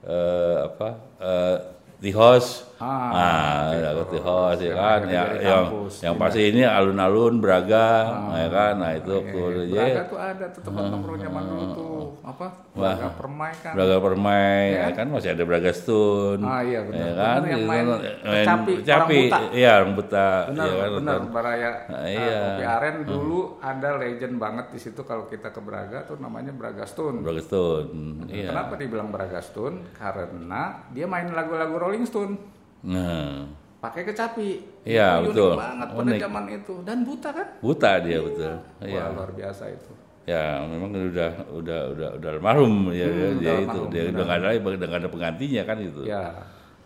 eh, 0.06 0.56
apa 0.64 0.90
eh, 1.18 1.58
di 1.98 2.12
host 2.14 2.69
Ah, 2.80 3.12
ah 3.12 3.64
dapat 3.76 4.08
di 4.10 4.20
host 4.20 4.60
ya 4.62 4.66
Yang 4.66 4.74
kan 4.74 4.88
akhirnya 4.96 5.12
yang 5.12 5.28
yang, 5.42 5.64
kampus, 5.68 5.94
yang 6.00 6.14
pindah. 6.16 6.24
pasti 6.26 6.42
ini 6.46 6.62
alun-alun 6.64 7.34
Braga 7.38 7.88
ya 8.34 8.48
kan 8.48 8.74
nah 8.76 8.92
itu 8.94 9.16
Iya, 9.20 9.36
iya. 9.62 9.84
Braga 9.92 10.04
tuh 10.06 10.18
ada 10.18 10.46
tuh 10.48 10.62
tempat 10.64 10.84
nongkrong 10.88 11.20
zaman 11.20 11.44
dulu 11.46 11.66
tuh 11.70 11.88
apa? 12.22 12.48
Wah. 12.72 12.96
Braga 12.96 13.08
Permai 13.14 13.52
kan. 13.54 13.74
Braga 13.76 13.98
Permai 14.00 14.62
Ya. 14.70 14.80
ya 14.80 14.90
kan 14.94 15.08
masih 15.10 15.30
ada 15.30 15.44
Braga 15.44 15.72
Stone 15.72 16.42
Ah, 16.42 16.62
iya, 16.62 16.80
benar. 16.82 17.00
ya 17.02 17.12
kan 17.14 17.36
Benar 17.38 17.52
yang 17.52 17.64
main 17.66 17.84
kan, 17.84 18.00
kecapi, 18.00 18.74
orang 18.88 19.10
buta. 19.10 19.40
iya 19.52 19.72
orang 19.78 19.94
buta 19.94 20.28
Benar, 20.48 20.66
ya 20.66 20.76
kan 20.78 20.92
benar. 20.96 21.20
Baraya 21.30 21.72
Nah, 21.86 21.98
ah, 21.98 22.08
iya. 22.08 22.40
Kopi 22.40 22.64
Aren 22.66 22.96
dulu 23.04 23.40
ada 23.60 23.90
legend 23.98 24.36
banget 24.36 24.66
di 24.70 24.80
situ 24.80 25.02
kalau 25.04 25.28
kita 25.28 25.52
ke 25.52 25.60
Braga 25.60 26.06
tuh 26.06 26.16
namanya 26.18 26.52
Braga 26.52 26.84
Stone. 26.84 27.20
Braga 27.20 27.44
Stone 27.44 27.90
iya 28.26 28.50
Kenapa 28.50 28.74
dibilang 28.74 29.10
Braga 29.10 29.40
Stone? 29.40 29.92
Karena 29.94 30.64
dia 30.90 31.04
main 31.04 31.28
lagu-lagu 31.30 31.76
Rolling 31.76 32.04
Stone 32.04 32.34
nah 32.82 33.44
pakai 33.80 34.04
kecapi. 34.04 34.50
Iya, 34.84 35.24
betul. 35.24 35.56
Unik 35.56 35.62
banget 35.62 35.88
pada 35.90 36.02
Unik. 36.04 36.20
zaman 36.20 36.46
itu 36.50 36.74
dan 36.84 36.98
buta 37.02 37.30
kan? 37.32 37.48
buta 37.60 37.92
dia 38.00 38.20
betul 38.20 38.54
iya 38.82 39.04
Wah, 39.08 39.16
luar 39.16 39.32
biasa 39.32 39.64
itu. 39.70 39.92
ya 40.28 40.44
memang 40.62 40.90
udah 40.92 41.32
udah 41.50 41.80
udah 41.90 42.10
udah 42.20 42.30
almarhum 42.30 42.92
ya 42.92 43.08
Hmm, 43.08 43.40
dia 43.40 43.54
udah 43.56 43.56
itu 43.66 43.80
dia 43.90 44.02
udah 44.10 44.24
nggak 44.24 44.38
ada 44.38 44.50
udah 44.60 44.88
nggak 44.88 45.02
ada 45.02 45.10
penggantinya 45.10 45.64
kan 45.64 45.78
itu 45.80 46.02
Ya. 46.06 46.24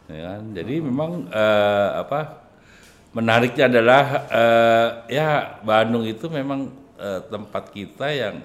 ya 0.08 0.22
kan 0.30 0.42
jadi 0.54 0.74
memang 0.80 1.12
eh, 1.28 1.90
apa 1.98 2.20
menariknya 3.12 3.66
adalah 3.68 4.04
eh, 4.30 4.88
ya 5.12 5.28
Bandung 5.62 6.06
itu 6.06 6.26
memang 6.28 6.70
eh, 6.96 7.20
tempat 7.26 7.70
kita 7.70 8.08
yang 8.10 8.36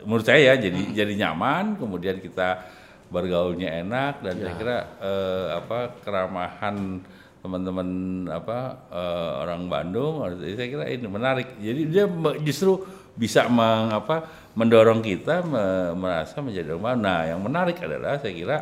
menurut 0.00 0.24
saya 0.24 0.52
ya 0.52 0.54
jadi 0.58 0.80
jadi 0.96 1.12
nyaman 1.18 1.76
kemudian 1.76 2.18
kita 2.18 2.64
bergaulnya 3.08 3.72
enak 3.84 4.20
dan 4.20 4.34
saya 4.36 4.54
kira 4.60 4.78
eh, 5.00 5.46
apa 5.56 5.78
keramahan 6.04 7.00
teman-teman 7.40 7.88
apa 8.28 8.58
eh, 8.92 9.30
orang 9.46 9.62
Bandung 9.70 10.20
saya 10.36 10.68
kira 10.68 10.84
ini 10.88 11.08
menarik. 11.08 11.56
Jadi 11.56 11.82
dia 11.88 12.04
justru 12.44 12.84
bisa 13.18 13.50
meng, 13.50 13.90
apa, 13.90 14.30
mendorong 14.54 15.02
kita 15.02 15.42
me- 15.42 15.98
merasa 15.98 16.38
menjadi 16.38 16.78
rumah. 16.78 16.94
Nah, 16.94 17.26
yang 17.26 17.42
menarik 17.42 17.82
adalah 17.82 18.14
saya 18.22 18.30
kira 18.30 18.58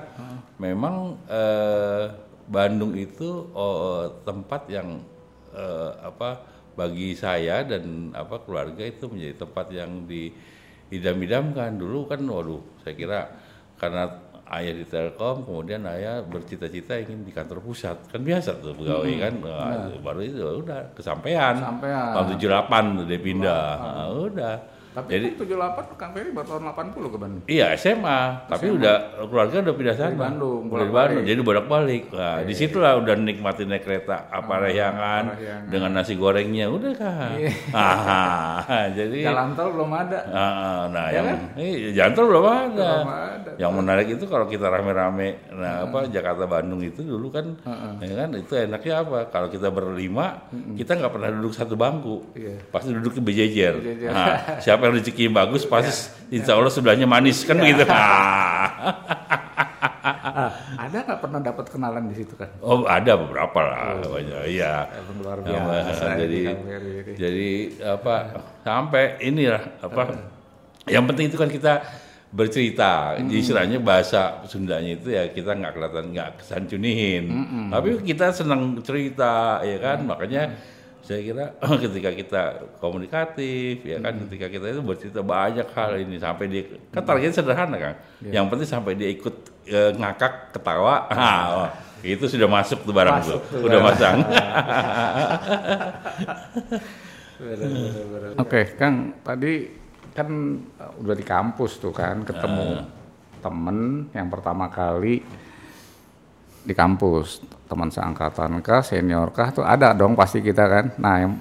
memang 0.57 1.21
eh, 1.29 2.05
Bandung 2.47 2.95
itu 2.97 3.51
oh, 3.53 4.23
tempat 4.25 4.71
yang 4.71 5.03
eh, 5.53 5.91
apa 6.01 6.41
bagi 6.77 7.17
saya 7.17 7.65
dan 7.65 8.13
apa 8.13 8.41
keluarga 8.45 8.85
itu 8.85 9.09
menjadi 9.09 9.35
tempat 9.45 9.67
yang 9.73 10.05
diidam-idamkan 10.05 11.73
dulu 11.81 12.05
kan 12.05 12.21
waduh 12.21 12.61
saya 12.85 12.95
kira 12.95 13.21
karena 13.81 14.09
ayah 14.49 14.73
di 14.73 14.85
Telkom 14.85 15.43
kemudian 15.43 15.83
ayah 15.87 16.23
bercita-cita 16.23 16.95
ingin 16.97 17.21
di 17.21 17.31
kantor 17.31 17.59
pusat 17.61 17.99
kan 18.07 18.21
biasa 18.21 18.57
tuh 18.57 18.73
pegawai 18.73 19.13
kan 19.17 19.33
Nah, 19.37 19.91
baru 19.99 20.21
itu 20.21 20.39
udah 20.39 20.93
kesampaian 20.93 21.55
Kesampaian. 21.55 22.11
tahun 22.13 22.27
78 22.33 22.97
tuh 22.97 23.05
dia 23.05 23.21
pindah 23.21 23.67
Nah, 23.77 24.07
udah 24.13 24.57
Tapi 24.97 25.13
jadi 25.13 25.27
kan 25.29 25.45
78 25.85 26.01
Kang 26.01 26.11
Ferry 26.11 26.31
baru 26.31 26.47
tahun 26.49 26.63
80 26.73 27.05
ke 27.07 27.19
Bandung. 27.21 27.43
Iya 27.45 27.77
SMA, 27.77 28.21
tapi 28.49 28.73
udah 28.73 28.97
keluarga 29.23 29.57
udah 29.61 29.75
pindah 29.77 29.93
sana. 29.93 30.09
Dari 30.09 30.17
Bandung, 30.17 30.63
bolak-balik. 30.67 30.97
Bandung, 31.13 31.27
jadi 31.29 31.41
bolak-balik. 31.43 32.03
Nah, 32.09 32.37
di 32.41 32.55
situlah 32.57 32.93
udah 32.97 33.15
nikmatin 33.15 33.69
naik 33.69 33.85
kereta 33.85 34.25
apa 34.25 34.41
Parahyangan 34.41 35.23
Parahyangan. 35.29 35.69
dengan 35.69 35.91
nasi 35.93 36.17
gorengnya 36.17 36.73
udah 36.73 36.93
kan. 36.97 37.37
Iya. 37.37 37.53
Ah, 37.77 38.89
jadi 38.89 39.19
Jalan 39.23 39.53
tol 39.53 39.69
belum 39.71 39.91
ada. 39.93 40.19
Ah, 40.27 40.83
nah 40.89 41.07
Ya 41.07 41.15
yang 41.15 41.27
kan? 41.29 41.39
eh, 41.57 41.75
jantung 41.93 42.27
belum 42.27 42.47
ada. 42.49 42.89
Belum 42.97 43.13
ada. 43.13 43.36
Yang 43.55 43.73
menarik 43.73 44.07
itu 44.11 44.25
kalau 44.25 44.45
kita 44.45 44.67
rame-rame, 44.67 45.29
nah 45.51 45.85
apa 45.85 46.05
Jakarta 46.07 46.45
Bandung 46.45 46.81
itu 46.81 47.01
dulu 47.01 47.31
kan, 47.31 47.55
ya 47.99 48.15
kan 48.17 48.29
itu 48.33 48.53
enaknya 48.53 48.95
apa? 49.01 49.19
Kalau 49.29 49.47
kita 49.47 49.71
berlima, 49.71 50.43
kita 50.75 50.95
nggak 50.95 51.13
pernah 51.13 51.31
duduk 51.31 51.53
satu 51.53 51.75
bangku, 51.75 52.27
Iya. 52.33 52.59
pasti 52.69 52.91
duduk 52.91 53.13
di 53.13 53.23
berjejer. 53.23 53.75
Nah, 54.05 54.59
siapa 54.59 54.83
yang 54.85 54.95
rezeki 54.97 55.25
bagus, 55.29 55.63
pasti 55.63 55.93
insya 56.31 56.55
Allah 56.55 56.69
sebelahnya 56.69 57.07
manis 57.07 57.43
kan 57.43 57.57
begitu. 57.57 57.87
Ah. 57.97 58.69
Ah, 60.37 60.51
ada 60.79 61.03
nggak 61.03 61.19
pernah 61.19 61.41
dapat 61.41 61.67
kenalan 61.67 62.07
di 62.07 62.23
situ 62.23 62.37
kan? 62.37 62.47
Oh 62.61 62.85
ada 62.85 63.17
beberapa 63.17 63.59
lah, 63.59 63.99
banyak. 63.99 64.53
Iya. 64.53 64.87
Luar 65.19 65.39
Ya, 65.43 65.59
biasa. 65.65 66.05
ini 66.15 66.23
jadi 66.23 66.41
jadi 67.17 67.49
apa 67.97 68.15
sampai 68.63 69.17
inilah 69.19 69.63
apa 69.81 70.03
yang 70.87 71.09
penting 71.09 71.27
itu 71.27 71.35
kan 71.35 71.49
kita 71.49 71.83
bercerita. 72.37 73.17
Istilahnya 73.17 73.81
bahasa 73.81 74.45
Sundanya 74.45 74.93
itu 74.93 75.09
ya 75.09 75.33
kita 75.33 75.57
nggak 75.57 75.73
kelihatan 75.73 76.05
nggak 76.13 76.31
kesancunihin. 76.45 77.25
Tapi 77.73 78.05
kita 78.05 78.29
senang 78.31 78.77
cerita 78.85 79.65
ya 79.65 79.81
kan? 79.81 80.05
Makanya 80.05 80.53
saya 81.01 81.23
kira 81.23 81.45
ketika 81.87 82.11
kita 82.13 82.43
komunikatif 82.77 83.81
ya 83.81 83.99
kan? 84.05 84.21
Ketika 84.29 84.53
kita 84.53 84.67
itu 84.69 84.83
bercerita 84.85 85.25
banyak 85.25 85.65
hal 85.73 85.97
ini 85.97 86.21
sampai 86.21 86.45
dia 86.47 86.63
kan 86.93 87.03
targetnya 87.03 87.33
sederhana 87.33 87.77
kan? 87.81 87.95
Yang 88.21 88.45
penting 88.53 88.69
sampai 88.69 88.93
dia 88.95 89.09
ikut 89.09 89.35
eh, 89.67 89.91
ngakak 89.97 90.53
ketawa. 90.53 91.09
Oh, 91.57 91.71
itu 92.05 92.29
sudah 92.29 92.47
masuk 92.47 92.85
tuh 92.85 92.93
barang 92.93 93.19
Masuk 93.25 93.41
tuh. 93.49 93.65
udah 93.65 93.81
barang. 93.81 93.87
masang. 93.89 94.17
Oke, 98.43 98.61
Kang, 98.77 99.17
tadi 99.21 99.69
kan 100.17 100.29
uh, 100.81 100.93
udah 101.05 101.13
di 101.13 101.21
kampus 101.21 101.77
tuh 101.77 101.93
kan 101.93 102.25
ketemu 102.25 102.89
temen 103.45 104.09
yang 104.17 104.33
pertama 104.33 104.67
kali 104.73 105.21
di 106.67 106.75
kampus, 106.75 107.47
teman 107.71 107.87
seangkatan 107.95 108.59
kah, 108.59 108.83
senior 108.83 109.31
kah 109.31 109.55
tuh 109.55 109.63
ada 109.63 109.95
dong 109.95 110.19
pasti 110.19 110.43
kita 110.43 110.67
kan. 110.67 110.85
Nah, 110.99 111.15
yang 111.23 111.33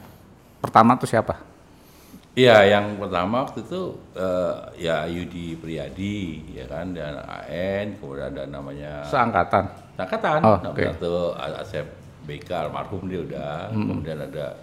pertama 0.62 0.94
tuh 1.02 1.10
siapa? 1.10 1.42
Iya, 2.36 2.78
yang 2.78 3.00
pertama 3.02 3.42
waktu 3.48 3.64
itu 3.66 3.96
eh, 4.14 4.86
ya 4.86 5.08
Yudi 5.10 5.58
Priyadi, 5.58 6.52
ya 6.54 6.70
kan, 6.70 6.94
dan 6.94 7.18
AN, 7.26 7.98
kemudian 7.98 8.38
ada 8.38 8.44
namanya 8.46 9.02
Seangkatan. 9.08 9.66
Angkatan, 9.96 10.40
Oh, 10.44 10.60
oke. 10.62 10.84
satu 10.94 11.34
Asep 11.40 11.88
BK 12.28 12.68
almarhum 12.68 13.08
dia 13.08 13.24
udah, 13.26 13.72
kemudian 13.72 14.20
ada 14.20 14.60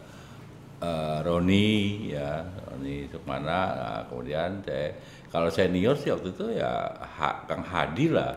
eh, 0.83 1.19
Roni, 1.23 1.71
ya 2.11 2.43
Roni 2.67 3.07
Sukmana, 3.07 3.61
nah, 3.73 4.01
kemudian 4.07 4.59
saya 4.61 4.93
kalau 5.29 5.49
senior 5.49 5.95
sih 5.95 6.11
waktu 6.11 6.29
itu 6.29 6.47
ya 6.53 6.73
Ha- 7.17 7.47
Kang 7.47 7.63
Hadi 7.63 8.11
lah, 8.11 8.35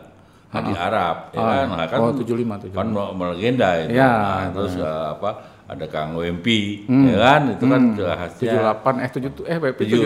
Hadi 0.48 0.72
Arab, 0.72 1.16
ya 1.30 1.38
Oh, 1.38 1.44
kan, 1.44 1.66
Nah, 1.68 1.86
kan 1.86 1.98
oh, 2.00 2.10
75, 2.14 2.56
75. 2.62 2.72
kan 2.72 2.86
melegenda 3.12 3.68
itu, 3.78 3.92
Ya, 3.92 4.08
Nah, 4.08 4.46
terus 4.50 4.74
eh, 4.76 4.86
apa 5.12 5.30
ada 5.66 5.86
Kang 5.86 6.14
Wempi, 6.14 6.86
ya 6.86 7.16
kan, 7.18 7.40
itu 7.50 7.64
kan 7.66 7.82
juga 7.92 8.14
khasnya 8.16 8.70
78 8.78 9.02
eh 9.02 9.10
7 9.10 9.42
eh 9.44 9.58
BP 9.58 9.78
tujuh 9.82 10.02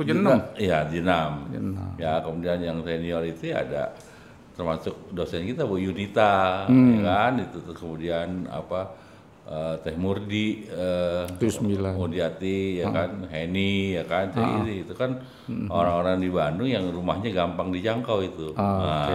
76. 0.00 0.40
Iya, 0.56 0.78
tujuh 0.88 1.02
enam. 1.04 1.30
76. 1.52 2.00
Ya, 2.00 2.12
kemudian 2.18 2.58
yang 2.58 2.78
senior 2.80 3.22
itu 3.22 3.52
ya 3.52 3.60
ada 3.60 3.92
termasuk 4.54 4.94
dosen 5.10 5.44
kita 5.44 5.62
Bu 5.62 5.76
Yunita 5.76 6.64
ya 6.66 7.00
kan? 7.02 7.32
Itu 7.36 7.60
terus 7.60 7.76
kemudian 7.76 8.48
apa 8.48 8.96
eh, 9.44 9.74
Teh 9.80 9.96
Murdi 9.96 10.64
eh, 10.66 11.24
79. 11.36 11.94
Mudiati 11.94 12.80
ya 12.80 12.88
kan? 12.88 13.10
Heni 13.28 13.94
ya 13.94 14.04
kan? 14.04 14.28
Jadi 14.30 14.74
itu 14.82 14.94
kan 14.94 15.20
orang-orang 15.68 16.16
di 16.18 16.28
Bandung 16.28 16.68
yang 16.68 16.84
rumahnya 16.88 17.28
gampang 17.30 17.68
dijangkau 17.68 18.18
itu. 18.20 18.56
Nah, 18.56 19.08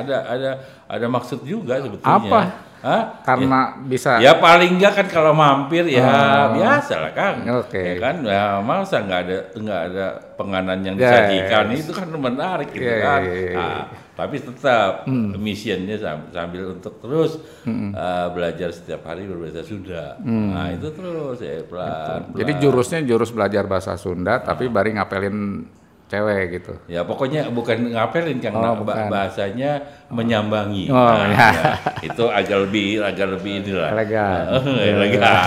ada 0.00 0.16
ada 0.26 0.50
ada 0.86 1.06
maksud 1.06 1.44
juga 1.44 1.76
sebetulnya. 1.78 2.16
Apa? 2.16 2.40
Hah? 2.80 3.20
Karena 3.20 3.76
bisa 3.84 4.16
Ya 4.16 4.40
paling 4.40 4.80
enggak 4.80 4.96
kan 4.96 5.06
kalau 5.12 5.36
mampir 5.36 5.84
ya 5.84 6.48
biasa 6.48 6.94
lah 6.96 7.12
Kang. 7.12 7.44
Oke. 7.60 7.76
Ya 7.76 7.94
kan? 8.00 8.24
Ya 8.24 8.44
masa 8.64 9.04
nggak 9.04 9.20
ada 9.28 9.38
nggak 9.52 9.80
ada 9.92 10.06
penganan 10.40 10.80
yang 10.80 10.96
Ya, 10.96 11.28
disajikan? 11.28 11.64
Itu 11.76 11.92
kan 11.92 12.08
menarik 12.08 12.72
gitu 12.72 12.80
Ya, 12.80 12.96
ya, 12.96 13.04
kan. 13.04 13.20
ya, 13.20 13.34
ya, 13.36 13.52
Nah, 13.52 13.82
tapi 14.20 14.36
tetap 14.36 15.08
misinya 15.34 15.96
sam- 15.96 16.28
sambil 16.28 16.70
untuk 16.70 17.00
terus 17.00 17.40
uh, 17.64 18.28
belajar 18.30 18.68
setiap 18.68 19.00
hari 19.04 19.24
berbahasa 19.24 19.60
Sunda. 19.60 20.20
Nah, 20.20 20.68
itu 20.68 20.88
terus 20.90 21.38
ya 21.38 21.64
pelan. 21.64 22.30
Jadi 22.32 22.52
pelan. 22.52 22.62
jurusnya 22.62 23.00
jurus 23.02 23.30
belajar 23.30 23.64
bahasa 23.64 23.96
Sunda, 23.96 24.38
tapi 24.38 24.68
bari 24.68 24.92
ngapelin 24.92 25.64
cewek 26.06 26.42
gitu. 26.52 26.74
Ya 26.86 27.00
pokoknya 27.00 27.46
bukan 27.48 27.94
ngapelin 27.94 28.38
Kang, 28.38 28.50
Oh, 28.52 28.60
nah, 28.60 28.74
bukan. 28.74 29.06
bahasanya 29.06 29.78
menyambangi. 30.10 30.90
Oh, 30.90 30.98
Nah, 30.98 31.22
ya. 31.24 31.48
ya. 31.48 31.62
Itu 32.02 32.26
agak 32.26 32.66
lebih 32.66 32.98
agak 33.00 33.38
lebih 33.38 33.62
inilah. 33.62 33.94
Elegan. 33.94 34.42
Elegan. 34.90 35.44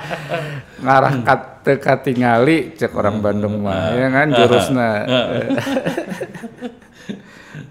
Ngarah 0.86 1.14
kat 1.22 1.40
teka 1.62 1.94
tingali 1.98 2.74
cek 2.74 2.90
orang 2.90 3.18
Bandung 3.18 3.62
mah, 3.62 3.90
ya 3.90 4.06
kan 4.08 4.26
jurusnya. 4.30 4.90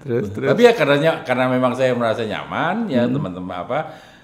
terus 0.01 0.29
terus. 0.31 0.50
Tapi 0.50 0.61
ya 0.63 0.73
karena 0.73 1.21
karena 1.25 1.45
memang 1.50 1.73
saya 1.73 1.91
merasa 1.93 2.21
nyaman 2.23 2.85
ya 2.88 3.05
teman-teman 3.09 3.55
apa 3.65 3.79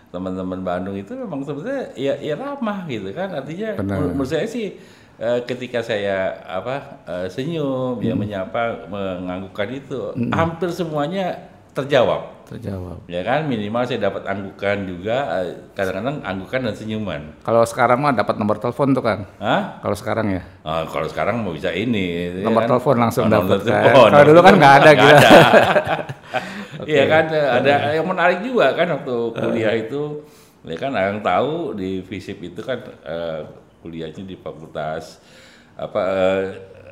teman-teman 0.07 0.63
Bandung 0.63 0.95
itu 0.95 1.11
memang 1.13 1.43
sebetulnya 1.43 1.91
ya, 1.93 2.15
ya 2.17 2.39
ramah 2.39 2.87
gitu 2.87 3.11
kan. 3.11 3.33
Artinya 3.33 3.75
Benar. 3.75 3.97
menur- 3.99 4.13
menurut 4.15 4.31
saya 4.31 4.47
sih 4.47 4.79
eh, 5.19 5.39
ketika 5.43 5.83
saya 5.83 6.31
apa 6.47 7.03
eh, 7.05 7.27
senyum 7.27 7.99
ya 7.99 8.13
menyapa 8.15 8.87
menganggukkan 8.87 9.67
itu 9.73 9.99
hampir 10.31 10.69
semuanya 10.71 11.56
terjawab 11.77 12.21
terjawab. 12.43 13.03
ya 13.05 13.21
kan 13.21 13.43
minimal 13.43 13.83
saya 13.83 13.99
dapat 14.01 14.23
anggukan 14.23 14.77
juga 14.83 15.17
eh, 15.37 15.51
kadang-kadang 15.71 16.23
anggukan 16.23 16.59
dan 16.63 16.73
senyuman 16.73 17.21
Kalau 17.43 17.61
sekarang 17.61 17.99
mah 17.99 18.11
dapat 18.11 18.35
nomor 18.35 18.55
telepon 18.55 18.91
tuh 18.91 19.03
kan. 19.03 19.27
Hah? 19.37 19.77
Kalau 19.77 19.93
sekarang 19.93 20.31
ya. 20.31 20.41
Oh, 20.63 20.81
kalau 20.87 21.05
sekarang 21.05 21.43
mau 21.43 21.51
bisa 21.51 21.69
ini 21.69 22.33
ya 22.39 22.47
Nomor 22.47 22.63
kan? 22.63 22.69
telepon 22.71 22.95
langsung 22.97 23.23
Oh, 23.23 23.29
nomor 23.29 23.51
dapat 23.51 23.59
kan. 23.59 23.67
telepon. 23.83 24.09
Kalau 24.09 24.25
dulu 24.25 24.39
kan 24.41 24.53
nggak 24.55 24.73
ada 24.75 24.91
gitu. 24.95 25.15
Iya 26.87 27.03
kan 27.05 27.25
ada 27.27 27.73
yang 27.91 28.05
menarik 28.05 28.39
juga 28.39 28.71
kan 28.71 28.87
waktu 28.87 29.15
kuliah 29.33 29.73
itu 29.75 30.23
ya 30.63 30.77
kan 30.77 30.91
yang 30.93 31.19
tahu 31.19 31.73
di 31.73 31.99
FISIP 31.99 32.47
itu 32.47 32.61
kan 32.61 32.79
eh, 33.03 33.41
kuliahnya 33.79 34.23
di 34.23 34.35
fakultas 34.35 35.19
apa 35.75 35.99
eh, 35.99 36.43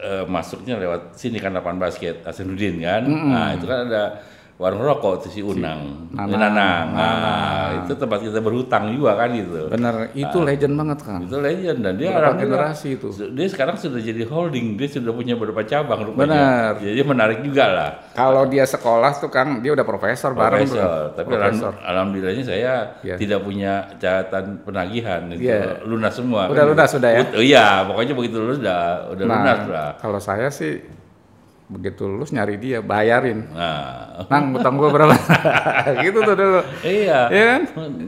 eh, 0.01 0.23
masuknya 0.25 0.75
lewat 0.75 1.15
sini 1.15 1.37
kan 1.37 1.53
lapangan 1.53 1.79
basket 1.79 2.25
Hasanuddin 2.25 2.81
kan. 2.81 3.03
Nah, 3.05 3.55
itu 3.55 3.63
kan 3.63 3.87
ada 3.87 4.03
warung 4.55 4.79
rokok 4.79 5.19
tuh 5.19 5.29
si 5.29 5.43
Unang, 5.43 6.07
Nanang. 6.09 6.27
Si 6.27 6.33
Nanang. 6.33 6.85
Nah, 6.89 7.67
itu 7.77 7.91
tempat 7.93 8.23
kita 8.23 8.39
berhutang 8.39 8.87
juga 8.89 9.11
kan 9.13 9.27
gitu. 9.29 9.67
Bener, 9.67 10.15
itu 10.15 10.37
legend 10.39 10.73
banget 10.73 10.99
kan. 11.01 11.19
Itu 11.19 11.37
legend 11.37 11.79
dan 11.79 11.93
dia 11.93 12.09
orangnya 12.09 12.45
generasi 12.45 12.95
itu? 12.95 13.11
dia 13.11 13.47
sekarang 13.47 13.75
sudah 13.75 13.99
jadi 13.99 14.23
holding, 14.23 14.75
dia 14.75 14.87
sudah 14.87 15.11
punya 15.11 15.35
beberapa 15.35 15.59
cabang 15.61 16.07
Benar. 16.07 16.07
rupanya. 16.07 16.43
Jadi 16.77 17.01
menarik 17.03 17.39
juga 17.41 17.65
lah. 17.67 17.91
Kalau 18.11 18.47
dia 18.47 18.63
sekolah 18.63 19.11
tuh 19.13 19.27
Kang, 19.27 19.59
dia 19.59 19.75
udah 19.75 19.83
profesor, 19.83 20.31
bareng. 20.31 20.63
Profesor. 20.63 21.11
Tapi 21.13 21.27
Profesor. 21.27 21.71
alham- 21.73 21.83
alhamdulillahnya 21.85 22.43
saya 22.45 22.73
Iya. 23.01 23.15
tidak 23.17 23.39
punya 23.41 23.91
catatan 23.97 24.63
penagihan 24.63 25.19
itu 25.29 25.45
Iya. 25.45 25.83
lunas 25.83 26.15
semua. 26.15 26.47
Udah 26.47 26.63
kan. 26.63 26.71
lunas 26.71 26.89
sudah 26.89 27.11
ya? 27.11 27.23
Oh 27.29 27.43
iya, 27.43 27.83
pokoknya 27.83 28.13
begitu 28.13 28.39
lulus 28.39 28.57
udah 28.57 29.11
udah 29.11 29.25
lunas 29.27 29.59
lah. 29.67 29.89
kalau 29.99 30.17
saya 30.17 30.47
sih 30.47 30.79
begitu 31.65 32.05
lulus 32.05 32.29
nyari 32.29 32.61
dia, 32.61 32.77
bayarin. 32.77 33.49
Nah, 33.49 34.21
Nang, 34.29 34.53
utang 34.53 34.77
gua 34.77 34.93
berapa? 34.93 35.17
gitu 36.05 36.21
tuh 36.21 36.35
dulu. 36.37 36.61
iya. 36.85 37.25
Iya 37.27 37.43
kan? 37.49 37.61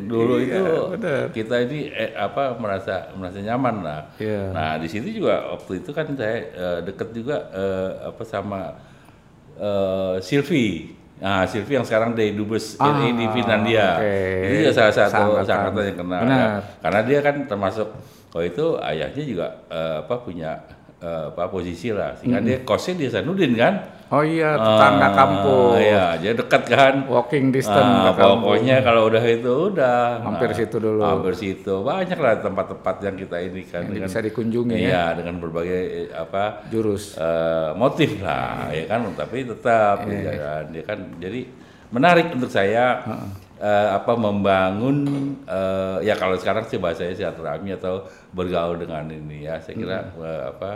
Dulu 0.05 0.35
Iya, 0.37 0.45
itu 0.45 0.65
benar. 0.93 1.23
kita 1.33 1.55
ini 1.65 1.89
eh, 1.89 2.13
apa 2.13 2.53
merasa 2.55 3.09
merasa 3.13 3.41
nyaman 3.41 3.81
lah. 3.81 4.01
Iya. 4.17 4.53
Nah 4.53 4.71
di 4.77 4.85
situ 4.85 5.09
juga 5.11 5.57
waktu 5.57 5.81
itu 5.81 5.89
kan 5.89 6.05
saya 6.13 6.37
eh, 6.47 6.79
deket 6.85 7.09
juga 7.11 7.49
eh, 7.49 7.89
apa 8.07 8.23
sama 8.23 8.77
eh, 9.57 10.15
Silvi. 10.21 10.93
Nah 11.17 11.49
Silvi 11.49 11.73
yang 11.73 11.85
sekarang 11.85 12.13
dari 12.13 12.37
Dubes 12.37 12.77
Ah, 12.77 12.93
RI 12.93 13.09
di 13.11 13.25
Finlandia. 13.33 13.97
Itu 14.45 14.53
juga 14.63 14.73
salah 14.75 14.93
satu 14.93 15.41
seangkatan 15.41 15.83
yang 15.83 15.97
kenal. 15.97 16.19
Benar. 16.23 16.37
ya. 16.37 16.49
Karena 16.77 16.99
dia 17.01 17.19
kan 17.25 17.35
termasuk 17.43 17.87
oh 18.29 18.43
itu 18.45 18.77
ayahnya 18.79 19.23
juga 19.25 19.47
eh, 19.67 20.05
apa 20.05 20.15
punya 20.21 20.61
eh, 20.99 21.25
apa 21.27 21.47
posisi 21.47 21.89
lah. 21.89 22.13
Sehingga 22.13 22.39
dia 22.39 22.61
kosnya 22.61 22.93
di 22.95 23.05
Sanudin 23.07 23.53
kan. 23.53 23.75
Oh 24.07 24.23
iya, 24.23 24.55
tetangga 24.55 25.03
Ah, 25.03 25.11
kampung. 25.11 25.75
Iya, 25.75 26.15
jadi 26.15 26.35
dekat 26.37 26.63
kan. 26.65 26.93
Walking 27.05 27.51
distance 27.51 27.75
Ah, 27.83 28.15
kampung. 28.15 28.47
pokoknya 28.47 28.79
kalau 28.79 29.01
udah 29.05 29.19
itu 29.19 29.53
udah 29.69 30.23
Hampir 30.23 30.49
situ 30.53 30.79
dulu. 30.79 31.03
Hampir 31.03 31.35
situ 31.35 31.73
banyak 31.83 32.15
lah 32.15 32.39
tempat-tempat 32.39 32.95
yang 33.03 33.15
kita 33.17 33.35
ini 33.41 33.61
kan 33.63 33.83
Yang 33.85 34.07
bisa 34.07 34.19
dikunjungi 34.23 34.73
ya. 34.73 34.79
iya 34.79 35.03
dengan 35.11 35.35
berbagai 35.37 35.81
eh, 35.83 36.09
apa 36.09 36.63
Jurus. 36.67 37.19
eh, 37.19 37.75
motif 37.75 38.15
lah 38.19 38.71
ya 38.71 38.87
kan 38.87 39.11
tapi 39.11 39.43
tetap 39.43 40.07
Iya, 40.07 40.23
ya 40.23 40.33
kan 40.39 40.63
dia 40.71 40.83
kan 40.83 40.99
jadi 41.19 41.41
menarik 41.89 42.31
untuk 42.31 42.47
saya 42.47 43.03
eh, 43.59 43.89
apa 43.89 44.13
membangun 44.13 44.97
eh, 45.43 45.97
ya 46.01 46.13
kalau 46.13 46.35
sekarang 46.35 46.65
sih 46.65 46.77
bahasanya 46.77 47.13
silaturahmi 47.13 47.73
atau 47.73 48.01
bergaul 48.29 48.77
dengan 48.77 49.05
ini 49.07 49.43
ya 49.43 49.57
saya 49.57 49.75
kira 49.75 49.99
eh, 50.13 50.43
apa 50.47 50.71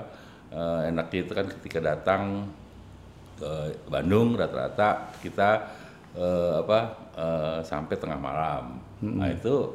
eh, 0.49 0.79
enaknya 0.87 1.19
itu 1.21 1.33
kan 1.33 1.45
ketika 1.49 1.79
datang 1.79 2.21
ke 3.35 3.51
Bandung 3.87 4.33
rata-rata 4.33 5.09
kita 5.19 5.49
eh, 6.13 6.53
apa 6.59 6.79
eh, 7.13 7.59
sampai 7.61 7.95
tengah 7.95 8.17
malam. 8.17 8.77
Nah 9.01 9.29
itu 9.29 9.73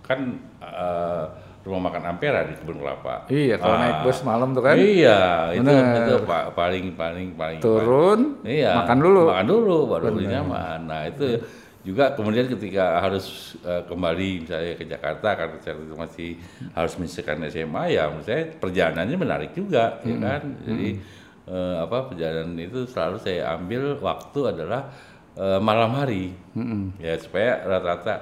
kan 0.00 0.18
eh, 0.58 1.24
rumah 1.66 1.90
makan 1.90 2.16
Ampera 2.16 2.46
di 2.46 2.56
kebun 2.56 2.80
kelapa. 2.80 3.28
Iya, 3.28 3.60
kalau 3.60 3.76
Ah, 3.76 3.80
naik 3.82 3.98
bus 4.00 4.18
malam 4.24 4.56
tuh 4.56 4.62
kan. 4.62 4.72
Iya, 4.78 5.20
itu 5.52 5.68
Bener. 5.68 6.00
itu 6.00 6.14
pa- 6.24 6.48
paling 6.48 6.96
paling 6.96 7.28
paling 7.36 7.58
Turun, 7.60 8.40
Iya. 8.40 8.72
makan 8.78 8.98
dulu. 8.98 9.22
Makan 9.28 9.46
dulu 9.46 9.76
baru 9.84 10.06
nyaman. 10.16 10.80
Nah, 10.88 11.02
itu 11.04 11.36
juga 11.88 12.12
kemudian 12.12 12.44
ketika 12.46 13.00
harus 13.00 13.26
eh, 13.64 13.80
kembali 13.82 14.44
misalnya 14.44 14.76
ke 14.76 14.84
Jakarta 14.84 15.28
karena 15.32 15.56
saya 15.58 15.74
itu 15.74 15.96
masih 15.96 16.30
harus 16.76 16.92
menyelesaikan 16.94 17.40
SMA 17.48 17.84
ya 17.90 18.02
menurut 18.06 18.28
saya 18.28 18.42
perjalanannya 18.52 19.16
menarik 19.16 19.50
juga 19.52 19.96
ya 20.04 20.12
Hmm. 20.12 20.20
kan. 20.20 20.42
Jadi 20.62 20.88
eh, 21.48 21.76
apa 21.80 21.98
perjalanan 22.06 22.52
itu 22.54 22.84
selalu 22.84 23.16
saya 23.18 23.56
ambil 23.56 23.96
waktu 23.98 24.40
adalah 24.46 24.92
eh, 25.34 25.58
malam 25.58 25.96
hari. 25.96 26.36
Hmm. 26.52 26.92
Ya 26.98 27.16
supaya 27.16 27.64
rata-rata 27.64 28.14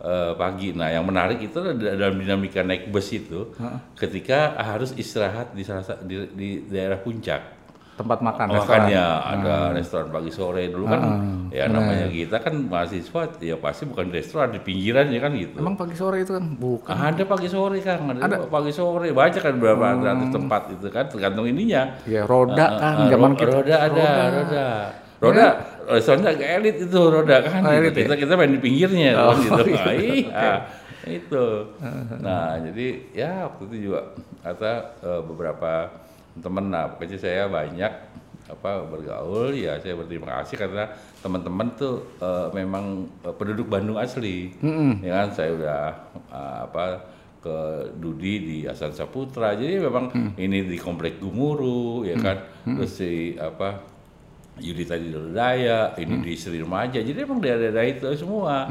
eh, 0.00 0.32
pagi. 0.34 0.72
Nah, 0.72 0.88
yang 0.88 1.04
menarik 1.04 1.38
itu 1.38 1.58
adalah 1.58 1.94
dalam 1.94 2.16
dinamika 2.16 2.60
naik 2.60 2.88
bus 2.88 3.12
itu 3.12 3.52
ketika 3.94 4.56
harus 4.56 4.90
istirahat 4.94 5.52
di 5.52 5.62
salah 5.62 5.84
sa- 5.84 6.00
di, 6.00 6.16
di 6.32 6.48
daerah 6.66 6.96
puncak. 6.96 7.61
Tempat 8.02 8.18
makan, 8.20 8.44
Oh, 8.44 8.54
restoran. 8.58 8.82
makanya 8.82 9.04
ada 9.22 9.54
restoran 9.70 10.08
pagi 10.08 10.30
sore 10.30 10.62
dulu 10.66 10.84
kan 10.84 11.00
Ah, 11.00 11.18
ya 11.48 11.64
namanya 11.66 12.06
kita 12.08 12.36
kan 12.36 12.54
mahasiswa 12.58 13.22
ya 13.38 13.54
pasti 13.56 13.86
bukan 13.86 14.04
di 14.04 14.14
restoran 14.16 14.50
di 14.50 14.58
pinggiran 14.58 15.06
ya 15.06 15.20
kan 15.20 15.30
gitu. 15.32 15.56
Emang 15.56 15.74
pagi 15.74 15.94
sore 15.94 16.16
itu 16.20 16.32
kan 16.32 16.44
bukan. 16.52 16.90
Ada 16.90 17.22
pagi 17.22 17.46
sore 17.46 17.78
Kang, 17.78 18.10
ada, 18.10 18.36
pagi 18.42 18.72
sore 18.72 19.08
banyak 19.08 19.38
kan 19.38 19.54
beberapa 19.54 19.84
alternatif 19.88 20.28
tempat 20.32 20.62
itu 20.72 20.86
kan 20.88 21.04
tergantung 21.06 21.46
ininya. 21.46 21.82
Ya 22.02 22.22
roda 22.24 22.58
Ah, 22.58 22.68
kan 22.76 22.94
ah, 22.98 23.08
zaman 23.08 23.30
ro- 23.30 23.38
kita. 23.38 23.52
roda 23.54 23.76
ada, 23.78 24.06
roda. 24.32 24.66
Roda, 25.22 25.46
restorannya 25.86 26.30
agak 26.32 26.48
elit 26.58 26.76
itu 26.82 26.98
roda 26.98 27.36
kan. 27.40 27.62
Oh, 27.62 27.70
gitu. 27.70 27.78
elit 27.78 27.94
ya? 27.94 28.02
kita 28.02 28.14
kita 28.18 28.32
main 28.34 28.50
di 28.50 28.58
pinggirnya 28.58 29.10
Oh, 29.14 29.30
kan, 29.30 29.38
gitu. 29.46 29.62
iya. 29.70 29.78
Nah, 29.78 29.94
iya. 29.94 30.52
Itu. 31.02 31.44
Nah, 32.26 32.58
jadi 32.60 32.86
ya 33.10 33.30
waktu 33.46 33.62
itu 33.70 33.76
juga 33.86 34.00
ada 34.42 34.72
eh, 34.98 35.22
beberapa 35.22 35.70
teman 36.40 36.72
nah 36.72 36.88
pokoknya 36.88 37.18
saya 37.20 37.44
banyak 37.50 37.92
apa 38.52 38.84
bergaul 38.84 39.54
ya 39.54 39.78
saya 39.80 39.96
berterima 39.96 40.42
kasih 40.42 40.56
karena 40.60 40.84
teman-teman 41.24 41.72
tuh 41.78 42.04
eh, 42.20 42.48
memang 42.52 43.08
eh, 43.24 43.34
penduduk 43.34 43.70
Bandung 43.70 43.96
asli. 43.96 44.52
Ya 45.00 45.24
kan 45.24 45.28
saya 45.32 45.50
udah 45.56 45.82
eh, 46.28 46.58
apa 46.68 46.84
ke 47.42 47.58
Dudi 47.98 48.34
di 48.38 48.58
Asan 48.70 48.94
Saputra 48.94 49.58
jadi 49.58 49.82
memang 49.82 50.14
ini 50.38 50.62
di 50.62 50.78
komplek 50.78 51.18
Gumuru 51.18 52.06
ya 52.06 52.14
kan. 52.18 52.38
Terus 52.62 52.92
si 52.92 53.34
apa 53.34 53.91
Yudi 54.60 54.84
tadi 54.84 55.08
Daya, 55.32 55.96
ini 55.96 56.20
di 56.20 56.36
Sri 56.36 56.60
Remaja. 56.60 57.00
Jadi 57.00 57.16
emang 57.16 57.40
daerah-daerah 57.40 57.88
itu 57.88 58.04
semua. 58.14 58.68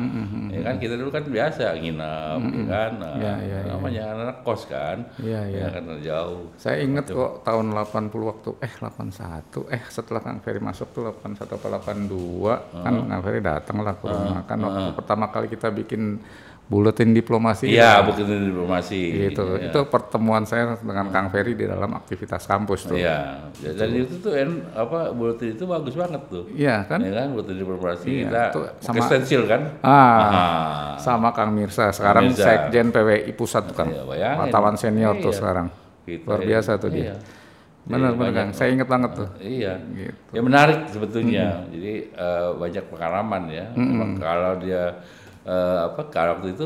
Ya 0.53 0.61
kan 0.61 0.77
kita 0.77 0.93
dulu 0.93 1.09
kan 1.09 1.25
biasa 1.25 1.73
nginep, 1.73 2.39
ya 2.53 2.63
kan. 2.69 2.91
Nah, 3.01 3.15
Ya, 3.17 3.33
ya, 3.41 3.57
ya. 3.65 3.73
namanya 3.73 4.03
anak 4.13 4.37
kos 4.45 4.69
kan. 4.69 5.01
Iya, 5.17 5.41
iya. 5.49 5.65
Ya 5.65 5.67
kan 5.73 5.89
jauh. 5.97 6.53
Saya 6.55 6.85
inget 6.85 7.09
kok 7.09 7.41
tahun 7.41 7.73
80 7.73 8.13
waktu 8.13 8.49
eh 8.61 8.73
81 8.77 9.73
eh 9.73 9.81
setelah 9.89 10.21
Kang 10.21 10.37
Ferry 10.39 10.61
masuk 10.61 10.93
tuh 10.93 11.09
81 11.09 11.49
atau 11.49 11.57
82 11.57 12.53
kan 12.77 12.93
Kang 13.01 13.21
Ferry 13.25 13.41
datang 13.41 13.81
lah 13.81 13.97
ke 13.97 14.05
rumah 14.05 14.45
kan 14.45 14.61
waktu 14.61 14.93
pertama 14.93 15.25
kali 15.29 15.49
kita 15.49 15.73
bikin 15.73 16.21
buletin 16.65 17.11
diplomasi 17.11 17.67
Iya, 17.67 17.99
bukan 18.01 18.23
diplomasi. 18.47 19.27
gitu. 19.27 19.59
Iya. 19.59 19.69
Itu 19.69 19.79
pertemuan 19.85 20.43
saya 20.43 20.77
dengan 20.77 21.09
Kang 21.09 21.27
Ferry 21.27 21.51
di 21.51 21.67
dalam 21.67 21.91
aktivitas 21.91 22.45
kampus 22.45 22.87
tuh. 22.87 22.95
Iya, 22.95 23.51
dan 23.75 23.89
itu 23.91 24.15
tuh 24.17 24.31
en, 24.33 24.63
apa 24.71 25.11
buletin 25.11 25.51
itu 25.51 25.65
bagus 25.65 25.91
banget 25.93 26.21
tuh. 26.25 26.47
Iya 26.49 26.87
kan? 26.87 27.03
Ya 27.03 27.11
kan 27.13 27.27
buletin 27.29 27.57
diplomasi 27.57 28.07
Iya, 28.07 28.23
kita 28.23 28.41
itu 28.47 28.61
sama- 28.79 29.03
stensil 29.03 29.41
kan? 29.45 29.61
Ah, 29.79 29.91
Ah. 29.91 30.91
sama 30.95 31.29
Kang 31.31 31.51
Mirsa 31.51 31.91
sekarang 31.91 32.31
Mirza. 32.31 32.45
Sekjen 32.45 32.87
PWI 32.89 33.31
Pusat 33.31 33.63
tuh 33.67 33.75
kan. 33.75 33.87
Iya. 33.91 34.29
Wartawan 34.37 34.75
senior 34.75 35.19
tuh 35.19 35.29
Iya. 35.29 35.37
sekarang. 35.37 35.67
Gitu, 36.01 36.23
Luar 36.23 36.39
ya. 36.39 36.47
biasa 36.49 36.71
tuh 36.77 36.89
dia. 36.89 37.03
Iya. 37.03 37.15
Benar 37.81 38.13
benar 38.13 38.31
Kang. 38.31 38.49
Saya 38.53 38.71
inget 38.71 38.87
banget 38.87 39.11
tuh. 39.11 39.27
Iya. 39.37 39.75
Gitu. 39.91 40.15
Ya 40.31 40.39
menarik 40.39 40.87
sebetulnya. 40.87 41.67
Jadi 41.67 41.93
eh, 42.07 42.49
banyak 42.55 42.85
pengalaman 42.87 43.43
ya. 43.49 43.65
Memang 43.75 44.15
kalau 44.15 44.55
dia 44.55 45.03
eh, 45.43 45.79
apa 45.87 46.01
kalau 46.07 46.37
waktu 46.37 46.53
itu 46.53 46.65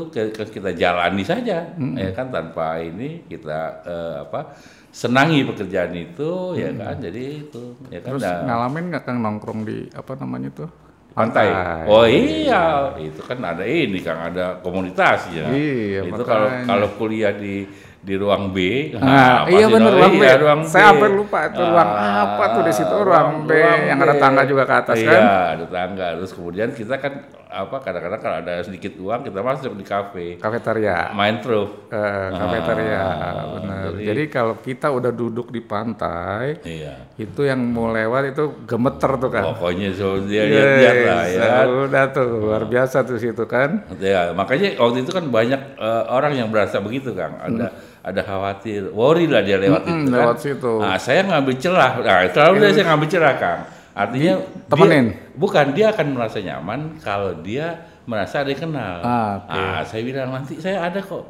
kita 0.50 0.70
jalani 0.72 1.22
saja, 1.22 1.72
ya 1.74 2.10
kan 2.12 2.28
tanpa 2.28 2.78
ini 2.78 3.24
kita 3.24 3.58
eh, 3.82 4.16
apa 4.24 4.52
senangi 4.90 5.44
pekerjaan 5.44 5.92
itu, 5.92 6.56
ya 6.56 6.72
kan. 6.72 6.96
Jadi 6.96 7.22
itu, 7.44 7.62
ya 7.88 8.00
kan. 8.00 8.16
Terus 8.16 8.22
Nah, 8.24 8.36
ngalamin 8.46 8.84
nggak 8.88 9.04
Kang 9.04 9.18
nongkrong 9.20 9.60
di 9.62 9.88
apa 9.92 10.12
namanya 10.16 10.50
tuh? 10.52 10.70
pantai. 11.12 11.48
Oh 11.88 12.04
iya, 12.04 12.92
itu 13.00 13.24
kan 13.24 13.40
ada 13.40 13.64
ini 13.64 14.04
Kang, 14.04 14.20
ada 14.20 14.60
komunitasnya. 14.60 15.48
Iya, 15.48 16.04
itu 16.04 16.22
kalau 16.22 16.44
makanya. 16.44 16.68
kalau 16.68 16.88
kuliah 17.00 17.32
di 17.32 17.64
di 17.98 18.14
ruang 18.14 18.52
B. 18.52 18.92
Nah, 18.92 19.48
pasti 19.48 19.56
iya 19.56 19.66
benar 19.66 19.92
ruang 19.96 20.12
B. 20.12 20.22
iya, 20.22 20.34
ruang 20.36 20.60
B. 20.62 20.68
Saya 20.68 20.84
hampir 20.92 21.10
lupa 21.10 21.38
itu 21.48 21.58
ruang 21.58 21.88
Ah, 21.88 22.12
apa 22.36 22.44
tuh 22.52 22.62
di 22.62 22.72
situ 22.76 22.94
ruang 22.94 23.48
B 23.48 23.50
yang 23.88 23.96
ada 23.98 24.14
tangga 24.14 24.44
juga 24.44 24.62
ke 24.62 24.74
atas 24.76 24.96
iya, 25.00 25.08
kan? 25.10 25.22
ada 25.56 25.66
tangga. 25.66 26.06
Terus 26.20 26.32
kemudian 26.36 26.68
kita 26.70 26.94
kan 27.00 27.12
apa 27.48 27.78
kadang-kadang 27.78 28.18
kalau 28.18 28.36
ada 28.38 28.58
sedikit 28.58 28.92
uang 28.96 29.22
kita 29.22 29.38
masuk 29.38 29.72
di 29.72 29.82
kafe. 29.82 30.26
Kafetaria. 30.36 31.10
Main 31.10 31.38
truff. 31.38 31.86
Eh, 31.86 32.28
kafetaria, 32.28 32.98
Ah, 32.98 33.44
benar. 33.54 33.82
jadi- 33.92 34.04
Jadi, 34.06 34.22
kalau 34.26 34.54
kita 34.56 34.90
udah 34.90 35.08
duduk 35.08 35.48
di 35.48 35.60
pantai, 35.60 36.58
Iya. 36.60 37.14
itu 37.16 37.40
yang 37.42 37.62
mau 37.62 37.88
lewat 37.88 38.32
itu 38.32 38.44
gemeter 38.62 39.10
tuh 39.16 39.30
kan. 39.30 39.44
Pokoknya 39.48 39.88
so 39.90 40.18
dia 40.20 40.42
lihat-lihat 40.44 40.96
lah 41.06 41.24
ya. 41.24 41.40
kan. 41.40 41.66
Udah 41.86 42.04
tuh 42.10 42.26
luar 42.40 42.62
biasa 42.64 42.96
tuh 43.02 43.16
situ 43.16 43.44
kan. 43.44 43.86
Ya, 43.96 44.30
makanya 44.32 44.74
waktu 44.76 45.02
itu 45.02 45.10
kan 45.10 45.24
banyak 45.24 45.60
eh, 45.76 46.04
orang 46.08 46.34
yang 46.34 46.48
berasa 46.48 46.78
begitu, 46.78 47.14
Kang. 47.14 47.38
Ada 47.38 47.70
ada 48.02 48.22
khawatir, 48.22 48.90
worry 48.90 49.26
lah 49.26 49.42
dia 49.42 49.56
lewat 49.56 49.82
Mm-mm, 49.82 49.90
itu 49.96 50.04
kan. 50.04 50.10
Hmm. 50.10 50.14
lewat 50.14 50.36
situ. 50.38 50.72
Nah, 50.78 50.94
saya 50.96 51.20
ngambil 51.22 51.54
celah. 51.56 51.92
Nah, 51.96 52.22
selalu 52.28 52.54
dia 52.56 52.70
saya 52.72 52.86
ngambil 52.86 53.08
celah, 53.08 53.34
Kang. 53.36 53.60
Artinya 53.96 54.32
temenin? 54.68 55.04
dia- 55.08 55.32
bukan 55.34 55.66
dia 55.72 55.86
akan 55.88 56.06
merasa 56.12 56.38
nyaman 56.38 57.00
kalau 57.00 57.32
dia 57.34 57.66
merasa 58.04 58.44
ada 58.44 58.48
yang 58.48 58.62
kenal. 58.62 58.96
Ah, 59.00 59.40
oke. 59.40 59.48
Ah, 59.50 59.80
saya 59.82 60.02
bilang 60.02 60.28
nanti 60.30 60.54
saya 60.56 60.84
ada 60.84 61.00
kok. 61.00 61.24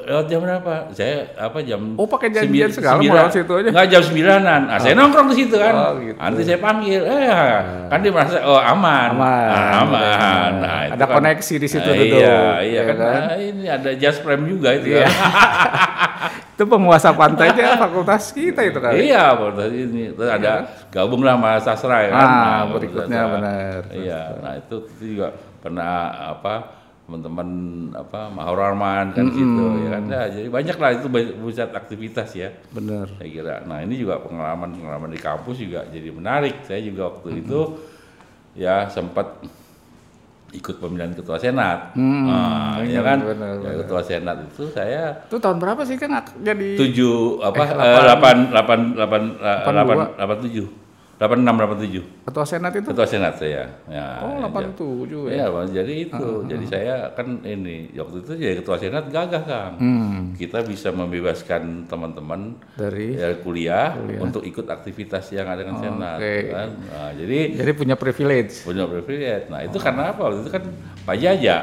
Lewat 0.00 0.24
jam 0.24 0.40
berapa? 0.40 0.88
Saya 0.90 1.28
apa 1.36 1.60
jam 1.60 1.92
Oh, 1.94 2.08
pakai 2.08 2.32
janjian 2.32 2.66
sembi- 2.66 2.72
segala, 2.72 2.94
mau 2.94 3.02
sembilan- 3.02 3.20
lewat 3.20 3.32
situ 3.34 3.52
aja? 3.52 3.68
Enggak 3.68 3.86
jam 3.86 4.02
sembilanan. 4.02 4.60
Ah, 4.64 4.78
saya 4.78 4.94
nongkrong 4.94 5.28
di 5.28 5.36
situ 5.36 5.56
kan. 5.56 5.74
Oh, 5.76 5.92
gitu. 6.00 6.16
Nanti 6.16 6.40
saya 6.42 6.58
panggil. 6.58 7.00
Eh, 7.02 7.28
kan 7.84 7.98
dia 7.98 8.10
merasa 8.10 8.36
oh 8.40 8.56
aman. 8.56 9.08
Aman. 9.12 9.48
Ah, 9.50 9.68
aman. 9.82 10.50
Nah, 10.56 10.78
Ada 10.88 11.04
kan- 11.04 11.14
koneksi 11.14 11.54
di 11.58 11.68
situ 11.68 11.84
Ah, 11.84 11.94
duduk, 11.94 12.16
Iya, 12.16 12.38
iya 12.62 12.80
ya 12.80 12.82
kan. 12.86 12.96
kan? 12.96 13.20
Nah, 13.26 13.36
ini 13.36 13.64
ada 13.66 13.90
just 13.92 14.22
frame 14.22 14.44
juga 14.48 14.68
itu. 14.72 14.86
Iya. 14.88 15.04
Itu 16.58 16.66
penguasa 16.66 17.14
pantainya 17.14 17.78
fakultas 17.78 18.34
kita 18.34 18.66
itu 18.66 18.82
kan. 18.82 18.90
Iya, 18.90 19.30
pada 19.30 19.70
ini 19.70 20.10
terus 20.10 20.26
ada 20.26 20.66
gabung 20.90 21.22
lah 21.22 21.38
sama 21.38 21.50
sastra 21.62 22.02
ya 22.02 22.10
kan. 22.10 22.26
Ah, 22.26 22.34
Nah, 22.34 22.62
berikutnya 22.74 23.22
benar. 23.30 23.80
Iya, 23.94 24.22
nah 24.42 24.52
itu, 24.58 24.90
itu 24.98 25.04
juga 25.14 25.38
pernah 25.62 26.10
apa 26.34 26.74
teman-teman 27.06 27.48
apa 27.94 28.26
Mahur 28.26 28.58
Arman 28.58 29.14
kan 29.14 29.30
gitu 29.30 29.86
ya 29.86 29.88
kan. 29.94 30.02
Nah, 30.10 30.26
jadi 30.34 30.48
banyak 30.50 30.76
lah 30.82 30.90
itu 30.98 31.06
pusat 31.38 31.70
aktivitas 31.70 32.34
ya. 32.34 32.50
Bener. 32.74 33.06
Saya 33.22 33.30
kira. 33.30 33.56
Nah, 33.62 33.78
ini 33.86 33.94
juga 33.94 34.18
pengalaman-pengalaman 34.18 35.14
di 35.14 35.20
kampus 35.22 35.62
juga 35.62 35.86
jadi 35.86 36.10
menarik. 36.10 36.66
Saya 36.66 36.82
juga 36.82 37.14
waktu 37.14 37.38
itu 37.38 37.78
ya 38.58 38.90
sempat 38.90 39.46
ikut 40.48 40.80
pemilihan 40.80 41.12
ketua 41.12 41.36
senat. 41.36 41.92
Hmm, 41.92 42.24
nah, 42.24 42.80
ya 42.80 42.98
benar, 42.98 43.04
kan. 43.04 43.18
benar, 43.20 43.50
Ya, 43.52 43.60
benar. 43.60 43.76
ketua 43.84 44.00
senat 44.00 44.36
itu 44.42 44.64
saya 44.72 45.02
Itu 45.28 45.36
tahun 45.36 45.60
berapa 45.60 45.84
sih 45.84 45.96
kan 45.96 46.08
jadi 46.40 46.68
tujuh 46.74 47.44
apa 47.44 47.60
Eh, 47.60 47.68
eh, 47.68 48.00
delapan 48.00 48.36
delapan 48.48 48.78
delapan 48.96 49.22
eh, 49.36 49.58
Delapan 49.62 49.96
delapan 50.16 50.38
tujuh 50.42 50.66
delapan 51.18 51.38
enam 51.42 51.54
delapan 51.56 51.78
tujuh. 51.82 52.04
Ketua 52.24 52.44
senat 52.44 52.72
itu? 52.72 52.88
ketua 52.88 53.02
senat 53.04 53.34
saya 53.34 53.66
ya 53.84 54.06
Oh, 54.22 54.38
ya, 54.38 54.46
87 54.70 55.26
ya. 55.26 55.34
ya 55.34 55.46
Bang. 55.50 55.66
jadi 55.68 55.94
itu. 56.00 56.28
jadi 56.46 56.64
saya 56.64 56.94
kan 57.12 57.42
ini 57.42 57.90
waktu 57.92 58.16
itu 58.20 58.32
jadi 58.32 58.54
ketua 58.56 58.76
senat 58.78 59.04
gagah 59.08 59.42
kang. 59.42 59.74
Hmm, 59.76 60.20
kita 60.32 60.62
bisa 60.62 60.88
membebaskan 60.88 61.84
teman-teman 61.84 62.54
dari? 62.72 63.14
Ya, 63.14 63.34
kuliah, 63.36 63.98
untuk 64.16 64.42
ikut 64.42 64.64
aktivitas 64.64 65.26
yang 65.30 65.44
ada 65.44 65.60
dengan 65.60 65.76
senat 65.76 66.16
oke. 66.16 66.36
kan? 66.48 66.68
Nah, 66.86 67.10
jadi 67.12 67.38
jadi 67.56 67.70
punya 67.74 67.94
privilege. 67.94 68.62
punya 68.62 68.86
privilege. 68.86 69.46
Nah 69.48 69.60
itu 69.60 69.76
karena 69.76 70.14
apa? 70.14 70.20
Waktu 70.22 70.38
itu 70.40 70.50
kan 70.50 70.64
Pak 71.02 71.16
Jaja 71.18 71.58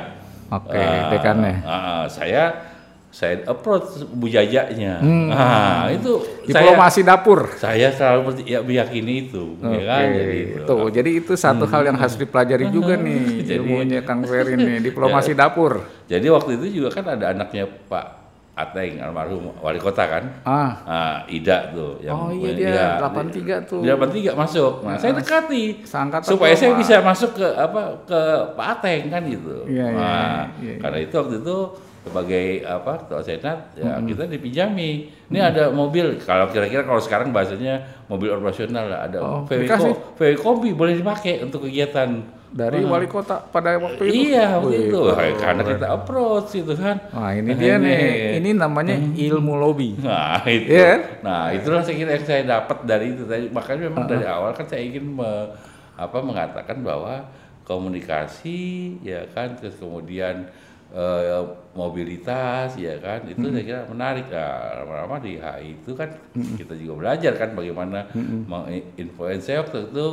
Oke, 0.46 0.78
Ah, 0.78 1.10
dekannya. 1.10 1.56
ah, 1.64 2.06
saya 2.06 2.75
saya 3.16 3.48
approach 3.48 4.04
Bu 4.12 4.28
Jajanya. 4.28 5.00
Ah, 5.32 5.88
itu 5.88 6.20
saya 6.44 6.68
Diplomasi 6.68 7.00
dapur. 7.02 7.48
saya 7.56 7.88
selalu 7.88 8.44
ya, 8.44 8.60
meyakini 8.60 9.26
itu, 9.26 9.56
ya 9.58 9.82
kan? 9.88 10.04
Jadi 10.12 10.38
itu. 10.52 10.62
Tuh, 10.68 10.88
jadi 10.92 11.10
itu 11.16 11.34
satu 11.34 11.64
hal 11.64 11.82
yang 11.86 11.96
harus 11.96 12.20
dipelajari 12.20 12.68
juga 12.68 13.00
nih 13.00 13.24
Jadi- 13.48 13.56
ilmunya 13.56 14.04
Kang 14.04 14.20
Ferry 14.22 14.60
nih, 14.60 14.84
diplomasi 14.92 15.32
dapur. 15.32 15.80
Jadi 16.06 16.28
waktu 16.28 16.60
itu 16.60 16.66
juga 16.76 16.92
kan 16.92 17.16
ada 17.16 17.32
anaknya 17.32 17.64
Pak 17.88 18.28
Ateng 18.54 19.00
almarhum 19.00 19.52
wali 19.58 19.80
kota 19.80 20.04
kan? 20.06 20.24
Ah, 20.44 20.72
Ah, 20.84 21.18
Ida 21.26 21.72
tuh 21.72 22.00
yang 22.00 22.16
Oh, 22.16 22.32
iya, 22.32 22.52
dia 22.52 22.86
83 23.00 23.64
tuh. 23.64 23.80
Dia 23.80 23.96
83 23.96 24.32
masuk. 24.34 24.84
Nah, 24.84 24.96
saya 24.96 25.12
dekati 25.12 25.84
supaya 26.22 26.52
saya 26.52 26.72
bisa 26.74 27.00
masuk 27.00 27.32
ke 27.32 27.48
apa 27.48 28.00
ke 28.04 28.20
Pak 28.56 28.68
Ateng 28.76 29.08
kan 29.08 29.24
gitu. 29.24 29.64
Iya, 29.68 29.88
iya, 29.88 29.92
nah, 29.92 30.42
iya, 30.60 30.68
iya. 30.68 30.76
karena 30.80 31.00
itu 31.00 31.16
waktu 31.16 31.36
itu 31.40 31.58
sebagai 32.06 32.46
apa 32.62 32.94
senat 33.20 33.74
ya 33.74 33.98
kita 34.00 34.24
dipinjami. 34.26 34.90
Ini 35.26 35.40
ada 35.42 35.68
mobil 35.68 36.22
kalau 36.22 36.46
kira-kira 36.48 36.82
kalau 36.82 37.02
sekarang 37.02 37.30
bahasanya 37.30 37.82
mobil 38.06 38.30
operasional 38.30 38.86
lah 38.86 39.00
ada 39.04 39.18
Oh, 39.20 39.42
VW 39.44 39.66
ko- 39.66 40.14
VW 40.14 40.32
kombi 40.36 40.70
boleh 40.72 40.94
dipakai 40.94 41.42
untuk 41.42 41.66
kegiatan 41.66 42.22
dari 42.48 42.80
wali 42.82 43.04
kota 43.06 43.42
pada 43.42 43.76
waktu 43.76 44.06
itu. 44.06 44.32
Iya 44.32 44.56
waktu 44.56 44.88
itu 44.88 45.00
keren. 45.04 45.34
karena 45.36 45.62
kita 45.66 45.88
approach 45.92 46.56
itu 46.56 46.72
kan. 46.72 46.96
Wah, 47.12 47.34
ini 47.34 47.52
dia 47.54 47.76
nih. 47.76 48.40
Ini 48.40 48.50
namanya 48.54 48.96
ilmu 48.96 49.54
lobby. 49.56 49.98
Nah 49.98 50.40
itu, 50.46 50.72
Iya 50.72 50.86
kan? 50.88 51.00
nah 51.20 51.42
itulah 51.52 51.82
saya 51.82 51.96
kira 51.98 52.12
yang 52.14 52.24
saya 52.24 52.42
dapat 52.46 52.78
dari 52.86 53.12
itu 53.12 53.26
tadi. 53.26 53.50
Makanya 53.50 53.82
memang 53.90 54.06
dari 54.06 54.24
awal 54.24 54.54
kan 54.54 54.64
saya 54.64 54.80
ingin 54.80 55.04
me- 55.10 55.52
apa 55.96 56.18
mengatakan 56.20 56.80
bahwa 56.80 57.28
komunikasi 57.66 58.60
ya 59.02 59.26
kan 59.28 59.56
terus 59.56 59.76
kemudian 59.76 60.48
eh, 60.92 61.42
mobilitas 61.74 62.76
ya 62.76 62.98
kan? 62.98 63.26
Itu 63.26 63.50
saya 63.50 63.64
kira 63.64 63.82
menarik. 63.86 64.26
Nah, 64.28 64.84
lama-lama 64.84 65.16
di 65.20 65.36
HI 65.36 65.78
itu 65.78 65.92
kan 65.94 66.10
kita 66.56 66.74
juga 66.74 66.94
belajar 66.98 67.34
kan 67.36 67.50
bagaimana 67.52 68.06
menginfluence. 68.46 69.44
Saya 69.44 69.62
waktu 69.62 69.90
itu 69.90 70.06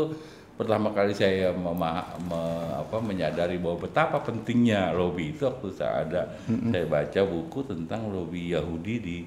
pertama 0.53 0.91
kali 0.91 1.11
saya 1.11 1.51
mema- 1.51 2.15
me- 2.21 2.73
apa, 2.79 2.97
menyadari 2.99 3.57
bahwa 3.57 3.83
betapa 3.83 4.21
pentingnya 4.21 4.93
lobby 4.93 5.33
itu 5.33 5.45
waktu 5.45 5.69
saya 5.73 6.05
ada. 6.05 6.23
Saya 6.71 6.85
baca 6.87 7.21
buku 7.25 7.61
tentang 7.65 8.09
lobby 8.09 8.51
Yahudi 8.51 8.95
di 8.99 9.19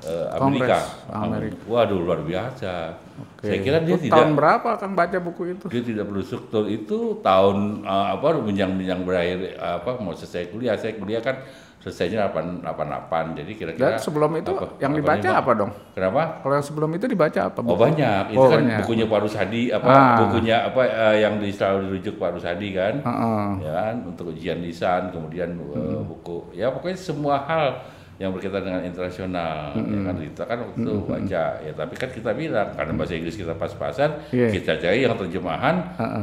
eh, 0.00 0.26
Amerika. 0.36 0.78
Amerika. 1.08 1.58
Waduh 1.64 1.98
luar 1.98 2.20
biasa. 2.20 2.94
Oke. 3.18 3.44
Saya 3.44 3.58
kira 3.58 3.78
dia 3.80 3.92
Itu 3.92 4.04
tidak 4.04 4.14
tahun 4.16 4.30
berapa 4.32 4.68
akan 4.74 4.90
baca 4.92 5.18
buku 5.18 5.42
itu? 5.52 5.66
dia 5.68 5.82
tidak 5.84 6.06
berstruktur 6.06 6.64
itu 6.64 6.98
tahun 7.18 7.56
eh, 7.82 8.06
apa 8.12 8.26
menjang-menjang 8.36 9.00
berakhir 9.02 9.38
apa 9.56 9.90
mau 9.96 10.12
selesai 10.12 10.48
kuliah 10.48 10.74
saya 10.74 10.94
kuliah 10.94 11.18
kan 11.18 11.42
selesainya 11.78 12.26
8 12.26 12.66
88 12.66 13.38
jadi 13.38 13.52
kira-kira 13.54 13.86
Dan 13.88 14.02
sebelum 14.02 14.34
itu 14.34 14.50
apa- 14.52 14.74
yang 14.76 14.90
apa 14.92 14.98
dibaca 14.98 15.30
apa 15.32 15.50
dong? 15.54 15.70
kenapa 15.92 16.22
Kalau 16.36 16.52
yang 16.52 16.66
sebelum 16.66 16.90
itu 16.92 17.06
dibaca 17.06 17.40
apa? 17.40 17.58
Oh 17.60 17.64
buku? 17.64 17.78
banyak, 17.80 18.22
itu 18.28 18.34
Oh, 18.36 18.48
kan 18.48 18.58
banyak. 18.60 18.78
bukunya 18.82 19.04
Pak 19.06 19.20
Rusadi 19.20 19.62
apa 19.70 19.88
Ah. 19.88 20.16
bukunya 20.20 20.56
apa 20.64 20.80
eh, 20.82 21.16
yang 21.20 21.34
di 21.36 21.48
selalu 21.48 21.78
dirujuk 21.88 22.14
Pak 22.16 22.30
Rusadi 22.34 22.68
kan, 22.72 22.94
Heeh. 23.00 23.48
ya 23.60 23.72
kan 23.80 23.94
untuk 24.04 24.24
ujian 24.28 24.58
lisan, 24.58 25.02
kemudian 25.08 25.54
eh, 25.54 26.02
buku, 26.02 26.50
ya 26.52 26.66
pokoknya 26.68 26.98
semua 26.98 27.36
hal 27.40 27.78
yang 28.18 28.34
berkaitan 28.34 28.66
dengan 28.66 28.82
internasional 28.82 29.78
ya 29.78 30.00
kan? 30.02 30.14
Kita 30.18 30.42
kan 30.42 30.56
waktu 30.66 30.78
itu 30.82 30.94
baca 31.06 31.44
ya 31.62 31.72
tapi 31.72 31.94
kan 31.94 32.10
kita 32.10 32.30
bilang 32.34 32.68
karena 32.74 32.92
bahasa 32.92 33.14
Inggris 33.14 33.38
kita 33.38 33.54
pas-pasan 33.54 34.10
Iya. 34.28 34.50
kita 34.50 34.72
cari 34.76 35.06
yang 35.06 35.14
terjemahan 35.14 35.76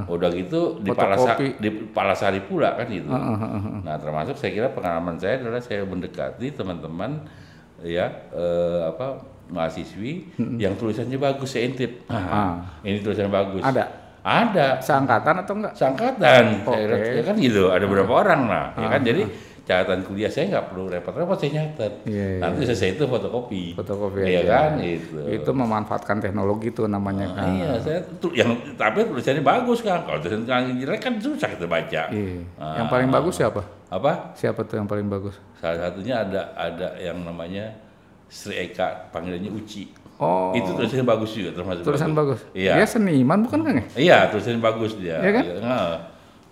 udah 0.06 0.30
gitu 0.30 0.84
di 0.84 0.92
Fotokopi. 0.92 1.16
Palasa, 1.16 1.34
di 1.56 1.70
Palasari 1.72 2.42
pula 2.44 2.76
kan 2.76 2.92
gitu 2.92 3.08
nah 3.80 3.96
termasuk 3.96 4.36
saya 4.36 4.52
kira 4.52 4.68
pengalaman 4.70 5.16
saya 5.16 5.40
adalah 5.40 5.64
saya 5.64 5.88
mendekati 5.88 6.52
teman-teman 6.52 7.24
ya 7.80 8.12
eh, 8.30 8.82
apa 8.86 9.24
mahasiswi 9.46 10.36
yang 10.58 10.76
tulisannya 10.76 11.16
bagus 11.16 11.54
saya 11.54 11.70
intip. 11.70 12.04
Ah. 12.10 12.60
ini 12.82 13.00
tulisan 13.00 13.30
bagus. 13.30 13.62
Ada? 13.62 13.86
Ada. 14.20 14.82
Seangkatan 14.82 15.46
atau 15.46 15.54
enggak? 15.54 15.74
sangkatan 15.78 16.66
Oke. 16.66 16.82
saya, 16.82 17.14
ya 17.14 17.24
kan 17.24 17.36
gitu 17.38 17.70
ada 17.70 17.86
beberapa 17.86 18.26
orang 18.26 18.50
lah 18.50 18.66
ya 18.74 18.88
kan? 18.90 19.06
Jadi 19.06 19.22
catatan 19.66 20.02
kuliah 20.02 20.30
saya 20.30 20.46
nggak 20.48 20.66
perlu 20.70 20.86
repot-repot 20.88 21.34
saya 21.36 21.52
nyatet 21.58 21.94
Iya, 22.06 22.26
iya. 22.32 22.40
nanti 22.40 22.64
selesai 22.64 22.90
itu 22.92 23.04
fotokopi 23.04 23.74
Fotokopi 23.74 24.22
iya 24.22 24.40
aja. 24.40 24.70
kan 24.70 24.72
itu 24.78 25.18
Itu 25.26 25.52
memanfaatkan 25.52 26.18
teknologi 26.20 26.70
tuh 26.70 26.86
namanya 26.86 27.26
kan. 27.32 27.50
iya 27.52 27.74
saya 27.76 27.98
tuh 28.16 28.30
yang 28.32 28.50
tapi 28.74 29.02
tulisannya 29.04 29.42
bagus 29.42 29.82
kan 29.82 30.06
kalau 30.06 30.18
tulisan 30.20 30.46
jelek 30.46 31.00
kan 31.00 31.18
susah 31.18 31.50
kita 31.50 31.66
baca 31.66 32.02
Iya. 32.08 32.46
Ah. 32.56 32.78
Yang 32.78 32.88
paling 32.88 33.10
bagus 33.10 33.34
siapa? 33.36 33.62
apa 33.88 34.34
Siapa 34.34 34.62
tuh 34.62 34.78
yang 34.78 34.86
paling 34.86 35.06
bagus? 35.06 35.34
salah 35.56 35.82
satunya 35.84 36.20
ada 36.20 36.54
ada 36.54 36.94
yang 36.96 37.18
namanya 37.20 37.74
Sri 38.28 38.54
Eka 38.64 39.10
panggilannya 39.10 39.50
Uci 39.52 40.06
Oh, 40.16 40.56
itu 40.56 40.72
tulisannya 40.72 41.04
bagus 41.04 41.34
juga 41.34 41.52
termasuk 41.52 41.84
tulisan 41.84 42.14
bagus. 42.14 42.40
iya 42.52 42.78
Dia 42.78 42.88
seniman 42.88 43.44
bukan 43.44 43.60
Kang 43.62 43.76
ya? 43.76 43.86
Iya, 43.96 44.18
tulisannya 44.30 44.64
bagus 44.64 44.96
dia. 44.96 45.20
Iya 45.20 45.32
kan? 45.34 45.44
nah. 45.60 45.92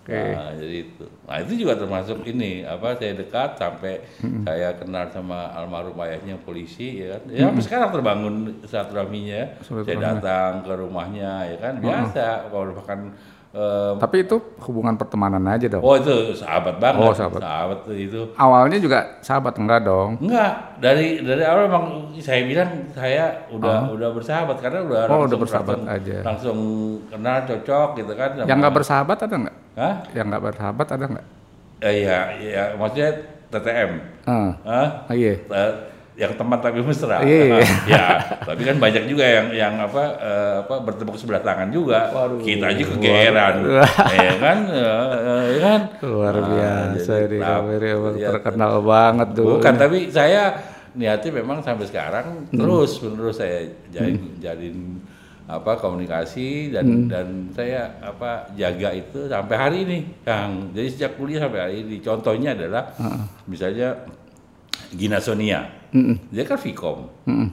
Oke. 0.04 0.20
Nah, 0.36 0.52
jadi 0.52 0.76
itu. 0.84 1.04
Nah, 1.24 1.36
itu 1.40 1.52
juga 1.56 1.80
termasuk 1.80 2.20
ini 2.28 2.60
apa 2.60 2.92
saya 2.92 3.16
dekat 3.16 3.56
sampai 3.56 4.04
saya 4.44 4.76
kenal 4.76 5.08
sama 5.08 5.48
almarhum 5.50 5.96
ayahnya 5.96 6.36
polisi 6.38 7.00
ya 7.00 7.16
kan. 7.16 7.22
Ya 7.26 7.48
sampai 7.48 7.64
sekarang 7.64 7.88
terbangun 7.88 8.34
silaturahminya. 8.62 9.64
Saya 9.64 9.96
datang 9.96 10.60
ke 10.60 10.72
rumahnya 10.76 11.48
ya 11.48 11.56
kan 11.56 11.80
biasa 11.80 12.52
kalau 12.52 12.76
bahkan 12.76 13.16
eh, 13.50 13.92
Tapi 13.96 14.16
itu 14.20 14.36
hubungan 14.60 14.92
pertemanan 14.94 15.40
aja 15.48 15.72
dong. 15.72 15.80
oh 15.80 15.96
itu 15.96 16.36
sahabat 16.36 16.76
banget. 16.76 17.00
Oh, 17.00 17.16
sahabat. 17.16 17.40
tuh 17.82 17.96
itu. 17.96 18.20
Awalnya 18.36 18.76
juga 18.76 18.98
sahabat 19.24 19.56
enggak 19.56 19.88
dong? 19.88 20.20
Enggak, 20.20 20.52
dari 20.84 21.24
dari 21.24 21.48
awal 21.48 21.64
memang 21.64 21.86
saya 22.20 22.44
bilang 22.44 22.92
saya 22.92 23.48
udah 23.48 23.88
udah 23.88 24.12
bersahabat 24.12 24.60
karena 24.60 24.84
udah 24.84 25.00
Oh, 25.06 25.24
udah 25.24 25.32
langsung- 25.32 25.40
bersahabat 25.40 25.76
langsung, 25.80 25.96
aja. 25.96 26.16
langsung 26.20 26.58
kenal 27.08 27.36
cocok 27.48 27.88
gitu 27.96 28.12
kan. 28.12 28.30
Yang 28.44 28.58
nggak 28.60 28.74
bersahabat 28.76 29.18
ada 29.24 29.36
nggak? 29.48 29.56
Hah? 29.74 29.94
Yang 30.14 30.26
nggak 30.30 30.42
bersahabat 30.42 30.88
ada 30.94 31.04
nggak? 31.10 31.26
Eh, 31.82 31.94
iya, 32.06 32.20
iya, 32.38 32.62
maksudnya 32.78 33.10
TTM. 33.50 33.90
Ah, 34.24 34.50
Hah? 34.62 34.88
ah, 35.10 35.14
iya. 35.14 35.34
Eh, 35.36 35.72
yang 36.14 36.30
teman 36.38 36.62
tapi 36.62 36.78
mesra. 36.78 37.26
Iya. 37.26 37.58
ya, 37.90 38.06
tapi 38.46 38.62
kan 38.62 38.78
banyak 38.78 39.10
juga 39.10 39.26
yang 39.26 39.46
yang 39.50 39.74
apa 39.82 40.02
eh, 40.22 40.54
apa 40.62 40.74
bertepuk 40.78 41.18
sebelah 41.18 41.42
tangan 41.42 41.74
juga. 41.74 42.06
Waduh. 42.14 42.38
Kita 42.38 42.70
aja 42.70 42.84
kegeeran. 42.86 43.54
ya 44.22 44.32
kan? 44.38 44.58
Eh, 44.70 45.42
ya 45.50 45.58
kan? 45.58 45.80
Luar 46.06 46.34
biasa 46.38 47.12
jadi 47.26 47.38
di 47.42 47.88
emang 47.90 48.14
ya, 48.14 48.30
terkenal 48.30 48.78
banget 48.86 49.28
tuh. 49.34 49.58
Bukan, 49.58 49.74
tapi 49.74 49.98
saya 50.14 50.54
niatnya 50.94 51.42
memang 51.42 51.58
sampai 51.66 51.90
sekarang 51.90 52.46
Hmm. 52.54 52.58
terus 52.62 53.02
menerus 53.02 53.42
saya 53.42 53.66
jalin, 53.90 54.38
jalin 54.38 55.02
apa 55.44 55.76
komunikasi 55.76 56.72
dan 56.72 57.04
dan 57.04 57.52
saya 57.52 58.00
apa 58.00 58.48
jaga 58.56 58.96
itu 58.96 59.28
sampai 59.28 59.56
hari 59.60 59.78
ini, 59.84 59.98
Kang. 60.24 60.72
Jadi 60.72 60.88
sejak 60.88 61.20
kuliah 61.20 61.44
sampai 61.44 61.60
hari 61.60 61.76
ini. 61.84 62.00
Contohnya 62.00 62.56
adalah 62.56 62.96
misalnya 63.44 64.08
Gina 64.94 65.20
Sonia. 65.20 65.84
Dia 66.34 66.42
kan 66.42 66.58
Vkom. 66.58 67.06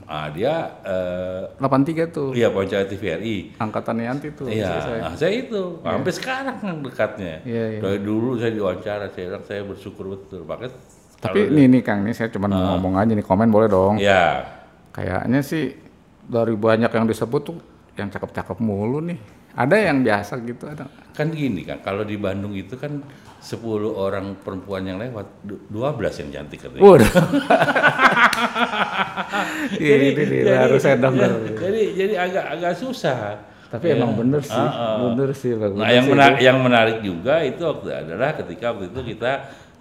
Ah, 0.10 0.34
dia 0.34 0.82
eh, 0.82 1.62
83 1.62 2.10
tuh. 2.10 2.30
iya 2.34 2.49
Ponca 2.49 2.82
TVRI. 2.82 3.62
Angkatan 3.62 4.01
tuh. 4.34 4.49
Iya, 4.49 4.65
istri 4.65 4.80
saya. 4.82 4.99
nah, 5.06 5.13
saya 5.13 5.34
itu 5.45 5.62
sampai 5.86 6.13
sekarang 6.15 6.58
kan 6.58 6.75
dekatnya. 6.82 7.36
Iya, 7.45 7.63
iya. 7.77 7.80
Dari 7.86 7.99
dulu 8.01 8.41
saya 8.41 8.49
diwawancara, 8.49 9.13
saya 9.13 9.25
bilang 9.30 9.43
saya 9.45 9.62
bersyukur 9.62 10.06
betul. 10.17 10.41
Makanya 10.49 10.73
Tapi 11.21 11.54
nih 11.54 11.65
nih 11.69 11.82
Kang, 11.86 12.01
nih 12.01 12.17
saya 12.17 12.34
cuma 12.34 12.49
mau 12.49 12.82
ngomong 12.82 12.97
aja 12.97 13.13
nih 13.13 13.21
komen 13.21 13.54
boleh 13.54 13.69
dong. 13.69 14.01
ya 14.01 14.41
Kayaknya 14.89 15.39
sih 15.45 15.77
dari 16.25 16.58
banyak 16.58 16.89
yang 16.89 17.06
disebut 17.06 17.41
tuh 17.45 17.58
yang 18.02 18.10
cakep-cakep 18.10 18.58
mulu 18.60 19.00
nih. 19.02 19.18
Ada 19.52 19.76
yang 19.84 20.02
biasa 20.02 20.40
gitu 20.42 20.66
ada. 20.66 20.88
kan 21.12 21.28
gini 21.28 21.62
kan 21.62 21.84
kalau 21.84 22.02
di 22.02 22.16
Bandung 22.16 22.56
itu 22.56 22.74
kan 22.76 23.04
10 23.38 23.60
orang 23.92 24.40
perempuan 24.40 24.80
yang 24.82 24.96
lewat 24.96 25.44
du- 25.44 25.60
12 25.68 25.92
yang 26.18 26.30
cantik 26.34 26.60
katanya. 26.62 26.82
Waduh. 26.82 27.12
Iya, 29.74 29.96
ini, 29.98 30.08
ini, 30.14 30.38
harus 30.48 30.82
saya 30.82 30.98
denger. 30.98 31.32
jadi 31.62 31.82
jadi 31.96 32.14
agak 32.20 32.46
agak 32.52 32.74
susah. 32.76 33.40
Tapi 33.72 33.88
Ya. 33.88 33.96
emang 33.96 34.20
bener 34.20 34.44
sih, 34.44 34.52
Ah, 34.54 34.68
ah. 34.68 34.96
bener 35.02 35.32
sih. 35.32 35.56
Nah, 35.56 35.72
Bener 35.72 35.88
yang 35.90 36.04
sih 36.04 36.12
menarik, 36.12 36.36
itu. 36.36 36.44
yang 36.44 36.58
menarik 36.60 36.98
juga 37.00 37.36
itu 37.40 37.62
waktu 37.62 37.88
adalah 37.90 38.30
ketika 38.36 38.66
waktu 38.70 38.92
itu 38.92 39.02
kita 39.16 39.32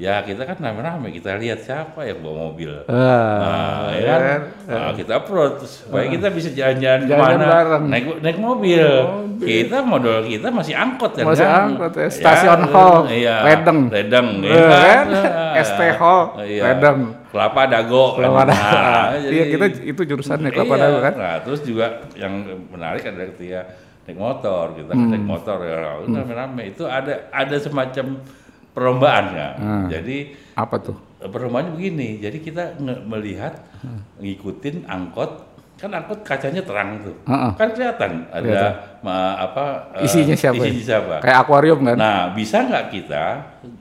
ya 0.00 0.24
kita 0.24 0.42
kan 0.42 0.56
rame-rame 0.56 1.12
kita 1.12 1.36
lihat 1.36 1.60
siapa 1.60 2.00
yang 2.02 2.18
bawa 2.18 2.48
mobil. 2.48 2.72
Ah, 2.84 2.96
Nah, 3.84 3.88
ya 3.92 4.14
kan? 4.16 4.40
Nah, 4.64 4.90
kita 4.96 5.12
approach 5.14 5.60
supaya 5.62 6.08
kita 6.08 6.32
bisa 6.32 6.48
jalan-jalan 6.50 7.04
Jalan 7.04 7.20
ke 7.20 7.36
mana 7.36 7.44
bareng. 7.46 7.84
naik 7.86 8.04
naik 8.18 8.38
mobil. 8.38 8.88
Kita 9.36 9.76
modal 9.82 10.24
kita 10.24 10.48
masih 10.48 10.72
angkot 10.74 11.12
kan? 11.14 11.24
Masih 11.26 11.44
kan? 11.44 11.60
angkot 11.66 11.92
ya, 11.94 12.08
stasiun 12.08 12.62
hall, 12.66 12.96
iya, 13.08 13.36
Ledeng. 13.42 13.80
Ledeng, 13.88 14.28
Eh, 14.40 14.48
iya 14.48 14.64
kan? 14.68 15.04
Nah, 15.14 15.60
ST 15.60 15.80
hall, 15.94 16.20
iya. 16.42 16.62
Ledeng. 16.66 17.00
Kelapa 17.28 17.62
Dago. 17.66 18.04
kan? 18.10 18.16
Kelapa 18.18 18.42
Dago. 18.46 18.64
Nah, 18.64 19.06
Iya, 19.32 19.44
kita 19.48 19.66
itu 19.82 20.00
jurusannya 20.02 20.48
Kelapa 20.48 20.74
iya. 20.74 20.82
Dago 20.82 20.98
kan? 20.98 21.14
Nah, 21.14 21.34
terus 21.40 21.60
juga 21.60 21.86
yang 22.14 22.32
menarik 22.66 23.00
adalah 23.02 23.28
ketika 23.30 23.60
naik 24.02 24.16
motor, 24.18 24.64
kita 24.74 24.90
Hmm. 24.90 24.98
kan 24.98 25.08
naik 25.10 25.26
motor 25.26 25.56
ya, 25.60 25.76
rame-rame 26.02 26.62
itu 26.66 26.84
ada 26.84 27.28
ada 27.30 27.56
semacam 27.56 28.06
perlombaan 28.72 29.24
ya. 29.34 29.48
Hmm. 29.58 29.86
Jadi 29.90 30.34
Apa 30.54 30.76
tuh? 30.78 30.96
perlombaannya 31.20 31.76
begini, 31.76 32.16
jadi 32.16 32.38
kita 32.40 32.64
melihat 33.04 33.60
ngikutin 34.16 34.88
angkot 34.88 35.49
kan 35.80 35.88
angkot 35.90 36.20
kacanya 36.20 36.60
terang 36.60 37.00
tuh, 37.00 37.16
Heeh. 37.24 37.50
kan 37.56 37.68
kelihatan 37.70 38.28
ada 38.28 38.60
ma- 39.00 39.32
apa 39.34 39.64
eh, 39.94 40.04
Isinya 40.04 40.36
siapa? 40.36 40.60
isinya 40.60 40.82
siapa. 40.84 41.14
Kayak 41.18 41.36
akuarium 41.40 41.80
kan? 41.82 41.96
Nah, 41.96 42.20
bisa 42.30 42.60
nggak 42.60 42.84
kita 42.90 43.24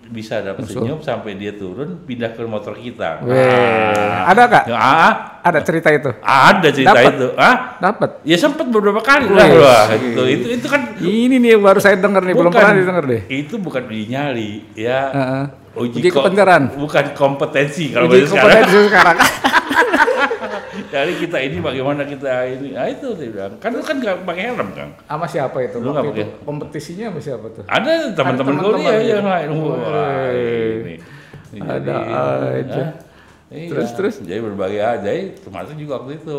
bisa 0.10 0.40
dapat 0.40 0.64
senyum 0.64 0.98
sampai 1.00 1.36
dia 1.36 1.52
turun 1.52 2.00
pindah 2.02 2.32
ke 2.32 2.40
motor 2.42 2.72
kita? 2.74 3.20
Nah, 3.20 4.26
ada 4.26 4.44
kak? 4.48 4.64
ah, 4.72 5.14
Ada 5.42 5.60
cerita 5.60 5.88
itu? 5.90 6.08
ada 6.18 6.68
cerita 6.70 6.92
Dapet. 6.94 7.12
itu. 7.14 7.28
Ah, 7.36 7.56
Dapat. 7.78 8.10
ya 8.24 8.38
sempat 8.38 8.66
beberapa 8.66 9.00
kali 9.00 9.28
lah. 9.28 9.48
Wah, 9.50 9.86
gitu. 9.92 10.22
Itu 10.24 10.48
itu 10.54 10.68
kan 10.68 10.82
Ini 10.96 11.36
nih 11.38 11.50
yang 11.52 11.64
baru 11.64 11.80
saya 11.80 11.96
denger 11.96 12.22
nih, 12.22 12.32
belum 12.34 12.48
bukan- 12.48 12.60
pernah 12.62 12.74
didengar 12.74 13.04
deh. 13.06 13.22
Itu 13.28 13.56
bukan 13.58 13.84
uji 13.86 14.06
nyali, 14.08 14.52
ya. 14.74 15.00
Heeh. 15.10 15.44
Uji, 15.76 16.00
Uji 16.00 16.10
ko- 16.10 16.24
kepencaran. 16.24 16.64
Bukan 16.74 17.06
kompetensi 17.12 17.92
kalau 17.92 18.08
Uji 18.08 18.24
bahasa 18.24 18.28
sekarang. 18.30 18.48
kompetensi 18.56 18.88
sekarang. 18.88 19.18
Jadi 20.86 21.12
kita 21.18 21.38
ini 21.38 21.58
bagaimana 21.60 22.02
kita 22.04 22.32
ini. 22.48 22.72
Nah, 22.72 22.86
itu 22.86 23.12
dia 23.14 23.28
bilang. 23.28 23.54
Kan 23.58 23.72
lu 23.72 23.82
kan 23.82 23.98
nggak 23.98 24.24
pakai 24.24 24.44
helm, 24.48 24.70
Kang. 24.72 24.92
Sama 25.04 25.26
siapa 25.26 25.58
itu? 25.60 25.78
Lu 25.78 25.92
nggak 25.92 26.06
pakai? 26.08 26.26
kompetisinya 26.42 27.06
sama 27.10 27.20
siapa 27.20 27.46
tuh? 27.52 27.64
Ada 27.66 27.92
teman-teman 28.12 28.56
kuliah 28.56 28.72
teman-teman 28.72 29.02
yang 29.02 29.22
gitu. 29.22 29.30
lain. 29.30 29.50
Wah, 29.52 30.28
ini. 30.32 30.96
Ini 31.50 31.60
Ada 31.60 31.80
jadi- 31.82 32.10
aja. 32.62 32.80
Hah? 32.80 32.92
Iya. 33.50 33.68
Terus, 33.68 33.90
terus? 33.94 34.16
Jadi 34.22 34.40
berbagai 34.40 34.78
aja. 34.80 35.10
Termasuk 35.40 35.74
juga 35.76 36.00
waktu 36.00 36.18
itu. 36.18 36.38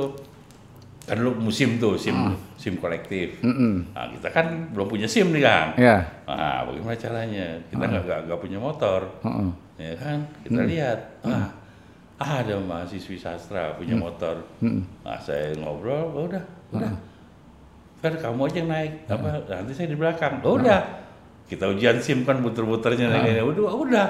Kan 1.01 1.17
lu 1.19 1.35
musim 1.35 1.75
tuh, 1.77 1.99
sim 1.99 2.15
Ah. 2.15 2.37
sim 2.55 2.79
kolektif. 2.79 3.43
Mm-mm. 3.43 3.91
Nah, 3.91 4.07
kita 4.11 4.31
kan 4.31 4.47
belum 4.71 4.87
punya 4.87 5.11
sim 5.11 5.27
nih, 5.29 5.43
Kang. 5.43 5.75
Ya. 5.75 6.07
Nah, 6.23 6.63
bagaimana 6.65 6.95
caranya? 6.95 7.47
Kita 7.67 7.83
Ah. 7.83 7.89
nggak 7.89 8.03
nggak 8.07 8.21
nggak 8.31 8.39
punya 8.39 8.59
motor, 8.59 9.01
Heeh. 9.19 9.49
ya 9.81 9.95
kan? 9.99 10.19
Kita 10.47 10.61
lihat, 10.63 10.99
ah, 11.25 11.51
ada 12.21 12.61
mahasiswi 12.61 13.17
sastra 13.17 13.73
punya 13.75 13.97
motor. 13.97 14.45
Nah, 14.61 15.17
saya 15.19 15.57
ngobrol, 15.57 16.13
oh, 16.13 16.29
udah, 16.29 16.45
udah. 16.71 16.93
Fer, 17.97 18.13
kamu 18.15 18.41
aja 18.45 18.57
yang 18.59 18.69
naik, 18.69 18.93
apa? 19.07 19.29
Nanti 19.47 19.73
saya 19.73 19.89
di 19.89 19.97
belakang. 19.97 20.41
Oh, 20.41 20.57
udah. 20.57 21.01
Kita 21.45 21.67
ujian 21.67 21.99
SIM 21.99 22.23
kan 22.23 22.39
muter-muternya 22.39 23.11
naik 23.11 23.25
ini. 23.27 23.43
Udah, 23.43 23.75
udah. 23.75 24.07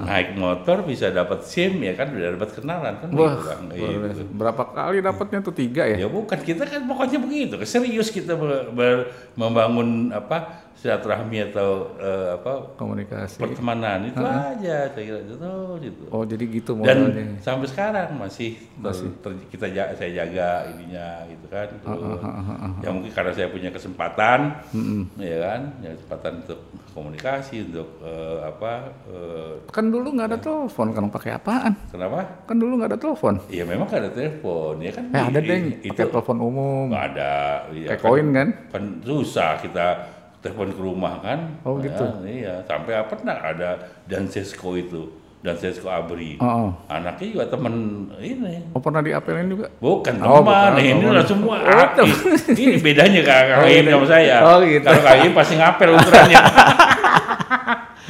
Naik 0.00 0.32
motor 0.32 0.80
bisa 0.80 1.10
dapat 1.10 1.44
SIM 1.44 1.76
ya 1.78 1.92
kan 1.92 2.08
udah 2.08 2.40
dapat 2.40 2.50
kenalan 2.56 2.94
kan 2.96 3.08
Wah, 3.12 3.36
gitu, 3.36 3.84
luar 3.84 4.08
Gitu. 4.08 4.22
berapa 4.32 4.62
kali 4.64 4.98
dapatnya 4.98 5.38
tuh 5.40 5.52
tiga 5.52 5.84
ya? 5.84 6.00
Ya 6.00 6.08
bukan 6.08 6.40
kita 6.40 6.64
kan 6.64 6.88
pokoknya 6.88 7.20
begitu. 7.20 7.60
Serius 7.62 8.08
kita 8.08 8.32
ber- 8.32 8.72
ber- 8.72 9.06
membangun 9.36 10.08
apa 10.08 10.69
silaturahmi 10.80 11.52
atau 11.52 11.92
uh, 12.00 12.40
apa 12.40 12.72
komunikasi 12.80 13.36
pertemanan 13.36 14.08
itu 14.08 14.16
uh 14.16 14.24
-huh. 14.24 14.52
aja 14.56 14.88
saya 14.88 15.04
kira 15.04 15.20
itu 15.20 15.36
gitu. 15.84 16.04
Oh 16.08 16.24
jadi 16.24 16.44
gitu 16.48 16.72
modalnya. 16.72 17.12
Dan 17.12 17.28
sampai 17.44 17.68
sekarang 17.68 18.16
masih 18.16 18.56
masih 18.80 19.12
ter, 19.20 19.30
kita 19.52 19.68
jaga, 19.68 19.92
saya 20.00 20.24
jaga 20.24 20.48
ininya 20.72 21.28
gitu 21.28 21.46
kan. 21.52 21.68
Uh, 21.84 21.92
uh, 21.92 22.16
uh, 22.16 22.24
uh, 22.24 22.52
uh. 22.64 22.72
Ya 22.80 22.88
mungkin 22.96 23.12
karena 23.12 23.32
saya 23.36 23.52
punya 23.52 23.68
kesempatan, 23.68 24.56
uh, 24.56 24.76
uh. 24.80 25.04
ya 25.20 25.38
kan, 25.44 25.60
ya 25.84 25.90
kesempatan 26.00 26.32
untuk 26.48 26.60
komunikasi 26.96 27.54
untuk 27.68 27.88
uh, 28.00 28.48
apa? 28.48 28.72
Uh, 29.04 29.52
kan 29.68 29.92
dulu 29.92 30.16
nggak 30.16 30.28
ada 30.32 30.38
ya. 30.40 30.44
telepon, 30.48 30.86
kan 30.96 31.04
pakai 31.12 31.30
apaan? 31.36 31.72
Kenapa? 31.92 32.20
Kan 32.48 32.56
dulu 32.56 32.72
nggak 32.80 32.96
ada 32.96 33.00
telepon. 33.00 33.34
Iya 33.52 33.64
memang 33.68 33.84
nggak 33.84 34.00
ada 34.08 34.12
telepon, 34.16 34.74
ya 34.80 34.92
kan. 34.96 35.04
Eh, 35.12 35.24
ada 35.28 35.38
deh, 35.44 35.60
pakai 35.92 36.08
telepon 36.08 36.38
umum. 36.40 36.88
Nggak 36.88 37.06
ada. 37.12 37.34
Ya, 37.76 37.86
kayak 37.92 38.00
kan, 38.00 38.08
koin 38.08 38.26
kan? 38.32 38.48
Kan 38.72 38.84
susah 39.04 39.60
kita 39.60 40.19
telepon 40.40 40.72
ke 40.72 40.80
rumah 40.80 41.20
kan. 41.20 41.60
Oh 41.64 41.76
gitu. 41.80 42.04
Ya, 42.24 42.28
iya, 42.28 42.54
sampai 42.64 42.96
apa 42.96 43.12
nah 43.24 43.38
ada 43.40 43.70
dan 44.08 44.24
Sesko 44.26 44.76
itu 44.76 45.12
dan 45.40 45.56
Sesko 45.56 45.88
Abri. 45.88 46.36
Oh, 46.40 46.44
oh. 46.44 46.70
Anaknya 46.88 47.26
juga 47.32 47.46
temen 47.48 47.74
ini. 48.20 48.60
Oh 48.76 48.80
pernah 48.80 49.00
diapelin 49.00 49.48
juga? 49.48 49.72
Bukan 49.80 50.20
oh, 50.20 50.44
teman, 50.44 50.76
bukan. 50.76 50.84
ini 50.84 51.04
udah 51.08 51.24
semua 51.24 51.56
oh, 51.64 52.06
ini 52.52 52.76
bedanya 52.76 53.20
kakak 53.24 53.56
oh, 53.60 53.68
ini 53.68 53.88
sama 53.88 54.06
saya. 54.08 54.36
Oh, 54.44 54.56
gitu. 54.64 54.84
Kalau 54.84 55.00
kakak 55.00 55.32
pasti 55.32 55.54
ngapel 55.56 55.88
ultranya. 55.96 56.40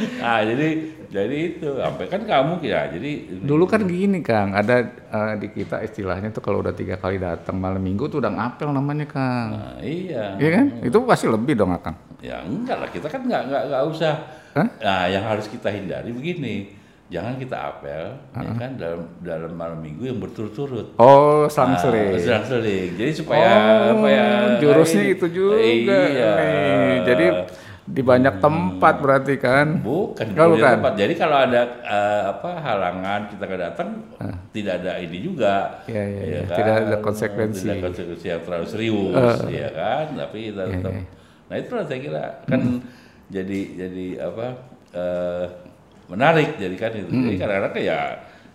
nah 0.01 0.41
jadi 0.41 0.69
jadi 1.11 1.37
itu 1.53 1.69
sampai 1.77 2.07
kan 2.09 2.23
kamu 2.25 2.63
ya 2.65 2.89
jadi 2.89 3.11
dulu 3.45 3.69
kan 3.69 3.85
gini 3.85 4.25
kang 4.25 4.57
ada 4.57 4.89
uh, 5.13 5.35
di 5.37 5.53
kita 5.53 5.85
istilahnya 5.85 6.33
tuh 6.33 6.41
kalau 6.41 6.65
udah 6.65 6.73
tiga 6.73 6.97
kali 6.97 7.21
datang 7.21 7.61
malam 7.61 7.83
minggu 7.83 8.09
tuh 8.09 8.23
udah 8.23 8.33
ngapel 8.33 8.73
namanya 8.73 9.05
kang 9.05 9.49
nah, 9.61 9.77
iya 9.85 10.41
iya 10.41 10.49
kan 10.57 10.67
itu 10.81 10.97
pasti 11.05 11.27
lebih 11.29 11.53
dong 11.59 11.77
kang 11.83 11.97
ya 12.21 12.45
enggak 12.45 12.77
lah 12.81 12.89
kita 12.93 13.09
kan 13.09 13.25
nggak 13.25 13.43
nggak 13.49 13.63
nggak 13.73 13.83
usah 13.89 14.15
Hah? 14.53 14.69
nah 14.81 15.03
yang 15.09 15.25
harus 15.25 15.49
kita 15.49 15.73
hindari 15.73 16.13
begini 16.13 16.81
jangan 17.11 17.35
kita 17.43 17.57
apel 17.59 18.15
uh 18.15 18.39
-huh. 18.39 18.45
ya 18.47 18.53
kan 18.55 18.71
dalam 18.79 19.03
dalam 19.19 19.53
malam 19.59 19.83
minggu 19.83 20.07
yang 20.07 20.23
berturut-turut. 20.23 20.95
Oh, 20.95 21.51
selang-seling. 21.51 22.15
Nah, 22.15 22.23
selang-seling. 22.23 22.95
Jadi 22.95 23.13
supaya 23.19 23.51
oh, 23.91 23.99
apa 23.99 24.07
ya 24.07 24.27
jurusnya 24.63 25.05
itu 25.11 25.27
juga. 25.27 25.59
Iya. 25.59 26.31
Nih. 26.39 26.95
Jadi 27.03 27.27
di 27.91 28.03
banyak 28.07 28.39
hmm. 28.39 28.45
tempat 28.47 28.95
berarti 29.03 29.35
kan? 29.43 29.83
Bukan, 29.83 30.27
oh, 30.39 30.55
bukan. 30.55 30.75
tempat. 30.79 30.93
Jadi 30.95 31.15
kalau 31.19 31.37
ada 31.43 31.63
uh, 31.83 32.23
apa 32.31 32.51
halangan 32.63 33.21
kita 33.35 33.43
nggak 33.43 33.63
datang, 33.75 33.89
uh. 34.23 34.35
tidak 34.55 34.73
ada 34.79 34.93
ini 35.03 35.19
juga. 35.19 35.83
Ya, 35.91 36.05
ya, 36.07 36.23
ya, 36.23 36.41
kan? 36.47 36.57
Tidak 36.63 36.75
ada 36.87 36.97
konsekuensi. 37.03 37.67
Tidak 37.67 37.75
ada 37.75 37.85
konsekuensi 37.91 38.27
yang 38.31 38.43
terlalu 38.47 38.67
serius, 38.71 39.35
uh. 39.43 39.51
ya 39.51 39.69
kan? 39.75 40.05
Tapi 40.15 40.39
kita 40.55 40.63
ya, 40.63 40.73
tetap. 40.79 40.95
Ya. 40.95 41.20
Nah 41.51 41.57
itu 41.59 41.75
saya 41.75 41.99
kira 41.99 42.25
kan 42.47 42.61
hmm. 42.63 42.81
jadi 43.29 43.61
jadi 43.75 44.07
apa 44.23 44.47
uh, 44.95 45.47
menarik 46.07 46.57
jadi 46.57 46.77
kan 46.79 46.93
itu. 46.95 47.11
Hmm. 47.11 47.25
Jadi 47.27 47.37
kadang-kadang 47.37 47.83
ya 47.83 48.01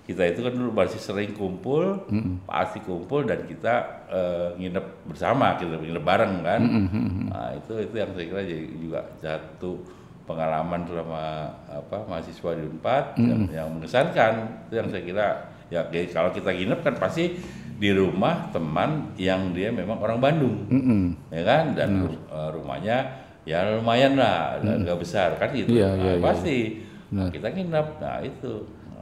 kita 0.06 0.22
itu 0.22 0.40
kan 0.46 0.54
dulu 0.54 0.70
masih 0.70 1.02
sering 1.02 1.34
kumpul, 1.34 2.06
mm-hmm. 2.06 2.46
pasti 2.46 2.78
kumpul 2.86 3.26
dan 3.26 3.42
kita 3.50 4.06
uh, 4.06 4.50
nginep 4.54 5.10
bersama, 5.10 5.58
kita 5.58 5.82
nginep 5.82 6.06
bareng 6.06 6.46
kan. 6.46 6.62
Mm-hmm. 6.62 7.34
Nah 7.34 7.58
itu 7.58 7.74
itu 7.82 7.96
yang 7.98 8.14
saya 8.14 8.26
kira 8.30 8.42
jadi 8.46 8.66
juga 8.78 9.00
satu 9.18 9.82
pengalaman 10.30 10.86
selama 10.86 11.50
apa 11.66 11.98
mahasiswa 12.06 12.52
di 12.54 12.64
Unpad 12.70 13.18
mm-hmm. 13.18 13.30
yang, 13.34 13.42
yang 13.50 13.68
mengesankan. 13.74 14.34
Itu 14.70 14.74
yang 14.78 14.88
saya 14.94 15.04
kira 15.10 15.28
ya 15.74 15.82
kalau 16.14 16.30
kita 16.30 16.54
nginep 16.54 16.80
kan 16.86 16.94
pasti 17.02 17.42
di 17.76 17.92
rumah 17.92 18.48
teman 18.56 19.12
yang 19.20 19.52
dia 19.52 19.68
memang 19.68 20.00
orang 20.00 20.20
Bandung, 20.24 20.64
mm-hmm. 20.72 21.04
ya 21.32 21.44
kan, 21.44 21.66
dan 21.76 21.90
mm-hmm. 22.08 22.56
rumahnya 22.56 22.98
ya 23.44 23.78
lumayan 23.78 24.16
lah, 24.16 24.58
nggak 24.64 25.00
besar 25.00 25.36
kan 25.36 25.52
gitu. 25.52 25.76
Yeah, 25.76 25.94
nah, 25.94 26.06
yeah, 26.06 26.18
pasti 26.24 26.58
yeah. 26.82 26.94
Nah, 27.16 27.30
kita 27.30 27.48
nginep, 27.54 27.88
nah 28.02 28.18
itu. 28.26 28.54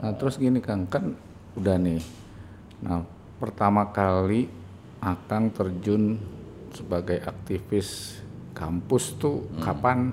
Nah 0.04 0.12
terus 0.20 0.36
gini 0.36 0.60
Kang, 0.60 0.84
kan 0.92 1.16
udah 1.56 1.80
nih. 1.80 2.04
Nah 2.84 3.08
pertama 3.40 3.88
kali 3.90 4.50
Akang 5.04 5.52
terjun 5.52 6.16
sebagai 6.72 7.20
aktivis 7.24 8.20
kampus 8.56 9.20
tuh 9.20 9.44
hmm. 9.44 9.60
kapan, 9.64 10.12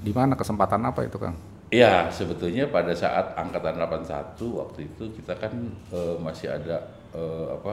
di 0.00 0.12
mana 0.12 0.36
kesempatan 0.36 0.84
apa 0.84 1.04
itu 1.04 1.16
Kang? 1.20 1.36
Iya 1.68 2.08
sebetulnya 2.08 2.64
pada 2.72 2.96
saat 2.96 3.36
angkatan 3.36 3.76
81 3.76 4.40
waktu 4.56 4.88
itu 4.88 5.04
kita 5.20 5.36
kan 5.36 5.52
uh, 5.92 6.16
masih 6.16 6.48
ada 6.48 6.80
uh, 7.14 7.54
apa 7.54 7.72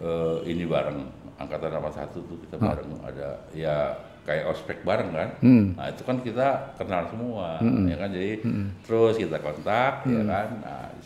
uh, 0.00 0.38
ini 0.44 0.64
bareng 0.64 1.00
angkatan 1.38 1.70
81 1.70 2.14
tuh 2.14 2.38
kita 2.46 2.56
bareng 2.58 2.90
hmm. 2.98 3.08
ada 3.08 3.28
ya 3.54 3.94
kayak 4.28 4.44
ospek 4.52 4.84
bareng 4.84 5.10
kan. 5.16 5.30
Hmm. 5.40 5.72
Nah 5.72 5.88
itu 5.88 6.02
kan 6.04 6.20
kita 6.20 6.76
kenal 6.76 7.08
semua, 7.08 7.56
hmm. 7.64 7.88
ya 7.88 7.96
kan. 7.96 8.12
Jadi 8.12 8.32
hmm. 8.44 8.66
terus 8.84 9.16
kita 9.16 9.40
kontak, 9.40 10.04
ya 10.04 10.12
hmm. 10.12 10.18
ya 10.20 10.24
kan. 10.28 10.48
Nah 10.60 10.84
di 10.92 11.02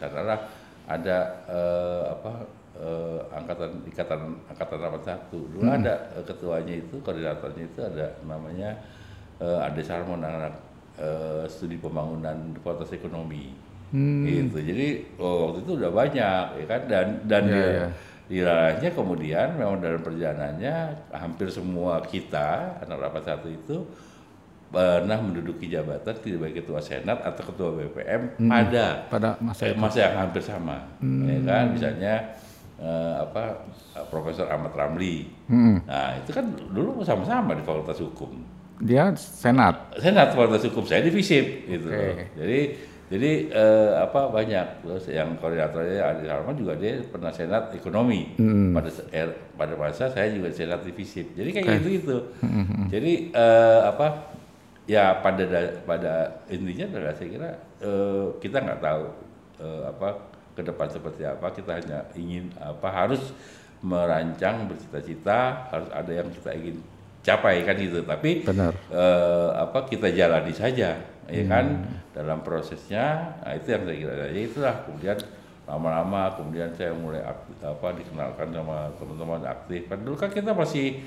ada 0.83 1.19
uh, 1.47 2.03
apa 2.19 2.33
uh, 2.77 3.21
angkatan 3.31 3.87
ikatan 3.87 4.35
angkatan 4.51 4.79
81 4.83 5.31
dulu 5.31 5.59
hmm. 5.63 5.77
ada 5.79 5.95
uh, 6.19 6.25
ketuanya 6.27 6.75
itu 6.83 6.99
koordinatornya 7.01 7.65
itu 7.71 7.81
ada 7.81 8.07
namanya 8.27 8.83
uh, 9.39 9.63
Ade 9.63 9.87
Sarmon 9.87 10.27
anak 10.27 10.59
uh, 10.99 11.47
studi 11.47 11.79
pembangunan 11.79 12.51
fakultas 12.59 12.91
ekonomi 12.91 13.55
hmm. 13.93 14.25
gitu 14.27 14.59
jadi 14.59 14.89
oh, 15.21 15.37
waktu 15.49 15.59
itu 15.63 15.73
udah 15.79 15.91
banyak 15.95 16.47
ya 16.59 16.65
kan 16.67 16.83
dan 16.91 17.07
dan 17.29 17.43
yeah, 17.47 17.55
dia 17.55 17.69
yeah 17.87 17.93
wilayahnya 18.33 18.91
kemudian 18.97 19.61
memang 19.61 19.77
dalam 19.85 20.01
perjalanannya 20.01 20.75
hampir 21.13 21.53
semua 21.53 22.01
kita 22.01 22.81
anak 22.81 22.97
rapat 23.05 23.23
satu 23.29 23.49
itu 23.53 23.85
pernah 24.73 25.21
menduduki 25.21 25.69
jabatan 25.69 26.17
tidak 26.25 26.49
baik 26.49 26.65
ketua 26.65 26.81
senat 26.81 27.21
atau 27.21 27.43
ketua 27.45 27.77
BPM 27.77 28.41
hmm. 28.41 28.49
pada 28.49 28.85
pada 29.13 29.29
masa 29.37 29.69
eh, 29.69 29.77
masa 29.77 29.99
yang 30.09 30.17
hampir 30.17 30.41
sama 30.41 30.81
hmm. 31.05 31.29
ya 31.29 31.39
kan 31.45 31.65
misalnya 31.77 32.15
eh, 32.81 33.15
apa 33.21 33.69
Profesor 34.09 34.49
Ahmad 34.49 34.73
Ramli 34.73 35.29
hmm. 35.53 35.85
nah 35.85 36.17
itu 36.17 36.33
kan 36.33 36.49
dulu 36.73 37.05
sama-sama 37.05 37.53
di 37.53 37.61
Fakultas 37.69 38.01
Hukum 38.01 38.33
dia 38.81 39.13
senat 39.13 39.93
senat 40.01 40.33
Fakultas 40.33 40.65
Hukum 40.65 40.89
saya 40.89 41.05
di 41.05 41.13
FISIP 41.13 41.69
gitu 41.69 41.93
okay. 41.93 42.33
jadi 42.33 42.61
jadi 43.13 43.53
eh, 43.53 43.93
apa 44.09 44.33
banyak 44.33 44.89
terus 44.89 45.05
yang 45.13 45.37
koordinatornya 45.37 46.01
Adi 46.01 46.25
Salman 46.33 46.57
juga 46.57 46.73
dia 46.81 46.97
pernah 47.05 47.29
senat 47.29 47.69
ekonomi 47.77 48.33
hmm. 48.41 48.73
pada 48.73 48.89
er, 49.13 49.29
pada 49.53 49.77
masa 49.77 50.09
saya 50.09 50.33
juga 50.33 50.49
senat 50.49 50.81
divisi. 50.81 51.21
Jadi 51.37 51.53
kayak 51.53 51.67
okay. 51.69 51.77
gitu 51.77 51.89
gitu. 52.01 52.17
Hmm. 52.41 52.89
Jadi 52.89 53.29
eh, 53.37 53.81
apa 53.85 54.33
ya 54.89 55.21
pada 55.21 55.45
pada 55.85 56.41
intinya 56.49 56.89
adalah 56.89 57.13
saya 57.13 57.29
kira 57.29 57.51
eh, 57.85 58.27
kita 58.41 58.57
nggak 58.65 58.81
tahu 58.81 59.05
eh, 59.61 59.83
apa 59.93 60.09
ke 60.57 60.63
depan 60.65 60.89
seperti 60.89 61.23
apa 61.29 61.47
kita 61.53 61.73
hanya 61.85 61.99
ingin 62.17 62.49
apa 62.57 62.89
harus 62.89 63.21
merancang 63.85 64.73
bercita-cita 64.73 65.69
harus 65.69 65.91
ada 65.93 66.13
yang 66.17 66.33
kita 66.33 66.55
ingin 66.57 66.81
capai 67.23 67.63
kan 67.63 67.79
gitu. 67.79 68.03
Tapi 68.03 68.43
Benar. 68.45 68.75
Eh, 68.91 69.49
apa 69.57 69.87
kita 69.87 70.11
jalani 70.13 70.53
saja 70.53 70.99
ya 71.31 71.45
kan? 71.49 71.67
Hmm. 71.87 72.01
dalam 72.13 72.45
prosesnya 72.45 73.25
nah 73.41 73.57
itu 73.57 73.73
yang 73.73 73.89
saya 73.89 73.97
kira 73.97 74.13
ya 74.29 74.43
itulah 74.45 74.75
kemudian 74.85 75.17
lama-lama 75.65 76.29
kemudian 76.37 76.69
saya 76.77 76.93
mulai 76.93 77.25
aktif, 77.25 77.57
apa 77.65 77.95
dikenalkan 77.97 78.53
sama 78.53 78.91
teman-teman 78.99 79.43
aktif. 79.47 79.87
Kan 79.87 79.99
dulu 80.03 80.17
kan 80.19 80.29
kita 80.29 80.53
masih 80.53 81.01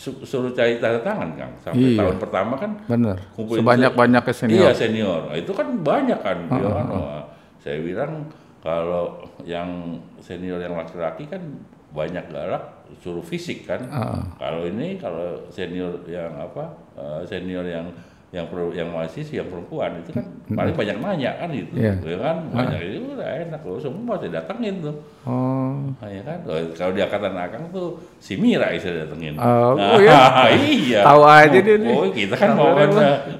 suruh 0.00 0.52
cari 0.52 0.82
tanda 0.82 1.00
tangan 1.00 1.30
kang. 1.38 1.52
Sampai 1.62 1.94
iya. 1.94 1.98
tahun 2.04 2.16
pertama 2.18 2.54
kan 2.58 2.70
benar. 2.84 3.16
sebanyak 3.36 3.92
banyak 3.94 4.22
senior. 4.34 4.68
iya 4.68 4.70
senior. 4.74 5.30
Nah, 5.30 5.36
itu 5.38 5.52
kan 5.54 5.68
banyak 5.80 6.20
kan. 6.20 6.38
Uh, 6.50 6.58
dia 6.58 6.68
kan? 6.68 6.86
saya 7.60 7.78
bilang 7.84 8.12
kalau 8.60 9.24
yang 9.44 9.96
senior 10.20 10.60
yang 10.60 10.76
laki-laki 10.76 11.28
kan 11.28 11.40
banyak 11.90 12.24
galak 12.30 12.86
suruh 13.02 13.22
fisik 13.22 13.66
kan. 13.66 13.86
Uh. 13.90 14.22
kalau 14.38 14.66
ini 14.66 14.98
kalau 14.98 15.46
senior 15.50 16.02
yang 16.06 16.34
apa 16.38 16.74
uh, 16.98 17.22
senior 17.26 17.62
yang 17.66 17.86
yang 18.30 18.46
pro, 18.46 18.70
yang 18.70 18.94
mahasiswa 18.94 19.42
yang 19.42 19.50
perempuan 19.50 19.90
itu 20.06 20.14
kan 20.14 20.22
hmm. 20.22 20.54
paling 20.54 20.74
banyak 20.78 20.96
nanya 21.02 21.34
kan 21.34 21.50
itu 21.50 21.74
yeah. 21.74 21.98
ya 21.98 22.14
kan? 22.14 22.36
Ah. 22.54 22.62
banyak 22.62 22.78
itu 22.86 22.98
udah 23.18 23.26
enak 23.26 23.60
loh 23.66 23.78
semua 23.82 24.14
saya 24.22 24.38
datengin 24.38 24.78
tuh. 24.78 24.94
Oh. 25.26 25.90
Nah, 25.98 26.06
ya 26.06 26.22
kan? 26.22 26.38
Kalau 26.78 26.94
di 26.94 27.02
angkatan 27.02 27.34
akang 27.34 27.74
tuh 27.74 27.98
si 28.22 28.38
Mira 28.38 28.70
saya 28.78 29.02
datengin. 29.02 29.34
Oh, 29.34 29.74
nah, 29.74 29.98
oh 29.98 29.98
iya. 29.98 30.18
iya. 30.54 31.00
Tahu 31.02 31.22
aja 31.26 31.58
dia 31.58 31.76
nih. 31.82 31.90
Oh 31.90 32.06
kita 32.06 32.34
kan 32.38 32.54
mau 32.54 32.70
kan 32.78 32.90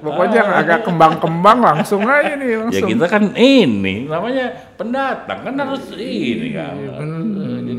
pokoknya 0.03 0.43
ah, 0.43 0.59
agak 0.59 0.81
kembang-kembang 0.83 1.59
langsung 1.63 2.03
aja 2.03 2.35
nih 2.35 2.49
ya, 2.51 2.59
langsung. 2.67 2.83
ya 2.83 2.91
kita 2.91 3.07
kan 3.07 3.23
ini 3.39 4.11
namanya 4.11 4.75
pendatang 4.75 5.39
kan 5.47 5.55
harus 5.55 5.87
ini 5.95 6.51
kan. 6.51 6.75
Iya, 6.75 6.93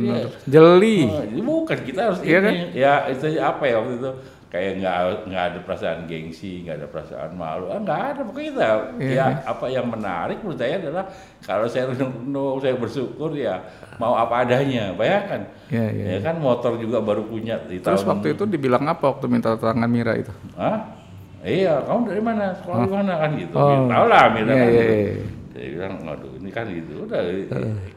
jadi 0.02 0.10
ya, 0.10 0.28
jeli 0.50 1.00
oh, 1.06 1.44
bukan 1.46 1.80
kita 1.86 2.02
harus 2.10 2.20
iya 2.26 2.38
ini 2.42 2.50
kan? 2.50 2.56
ya 2.74 2.94
itu 3.14 3.26
apa 3.38 3.64
ya 3.70 3.76
waktu 3.78 3.94
itu 4.02 4.12
kayak 4.52 4.84
nggak 4.84 4.96
nggak 5.32 5.44
ada 5.48 5.60
perasaan 5.64 6.00
gengsi 6.12 6.68
nggak 6.68 6.84
ada 6.84 6.88
perasaan 6.92 7.32
malu 7.40 7.72
ah 7.72 7.80
nggak 7.80 8.02
ada 8.04 8.22
pokoknya 8.28 8.48
kita 8.52 8.68
yeah. 9.00 9.16
ya 9.16 9.26
apa 9.48 9.66
yang 9.72 9.88
menarik 9.88 10.44
menurut 10.44 10.60
saya 10.60 10.76
adalah 10.76 11.06
kalau 11.40 11.66
saya 11.72 11.88
renung 11.96 12.60
saya 12.60 12.76
bersyukur 12.76 13.32
ya 13.32 13.64
mau 13.96 14.12
apa 14.20 14.44
adanya 14.44 14.92
bayangkan 14.92 15.48
yeah, 15.72 15.88
yeah, 15.88 16.06
ya 16.06 16.12
yeah. 16.20 16.20
kan 16.20 16.36
motor 16.44 16.76
juga 16.76 17.00
baru 17.00 17.24
punya 17.24 17.64
di 17.64 17.80
terus 17.80 18.04
tahun 18.04 18.20
waktu 18.20 18.28
itu 18.36 18.44
dibilang 18.44 18.84
apa 18.92 19.04
waktu 19.08 19.26
minta 19.32 19.56
tangan 19.56 19.88
Mira 19.88 20.19
itu 20.19 20.34
ah 20.60 21.00
Iya, 21.42 21.82
kamu 21.90 22.06
dari 22.06 22.21
mana? 22.21 22.54
Sekolah 22.54 22.86
di 22.86 22.92
mana 22.94 23.13
kan 23.17 23.34
gitu. 23.34 23.58
Oh. 23.58 23.65
Ya, 23.65 23.78
tahu 23.90 24.06
lah 24.13 24.23
Mira 24.30 24.52
Iya, 24.54 24.62
kan. 24.62 24.69
iya, 24.69 24.84
gitu. 24.86 25.40
Iya. 25.54 25.60
Dia 25.62 25.75
bilang, 25.77 25.95
aduh 26.06 26.31
ini 26.35 26.49
kan 26.49 26.65
gitu. 26.65 26.91
Udah, 27.04 27.19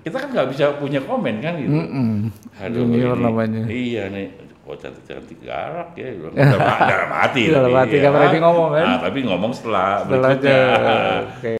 kita 0.00 0.16
kan 0.16 0.28
nggak 0.30 0.48
bisa 0.48 0.64
punya 0.74 1.00
komen 1.00 1.34
kan 1.38 1.54
gitu. 1.56 1.70
Mm-mm. 1.72 2.10
Aduh, 2.58 2.82
Junior 2.84 3.12
ini- 3.12 3.22
namanya. 3.22 3.62
Iya 3.64 4.02
nih, 4.08 4.26
kok 4.60 4.76
cantik-cantik 4.76 5.38
galak 5.40 5.90
ya. 5.92 6.06
Dia 6.06 6.16
bilang, 6.16 6.34
Udah, 6.34 6.58
ma- 6.58 6.80
dalam 6.84 7.10
hati. 7.12 7.42
Dalam 7.50 7.68
tapi, 7.68 7.78
hati, 7.80 7.94
ya. 7.94 8.00
nggak 8.00 8.12
berani 8.14 8.38
ngomong, 8.40 8.68
kan? 8.70 8.84
Nah, 8.84 8.98
tapi 9.00 9.18
ngomong 9.22 9.52
setelah 9.52 9.88
Setelah 10.00 10.30
aja. 10.30 10.34
berikutnya. 10.34 10.60
Oke. 11.30 11.52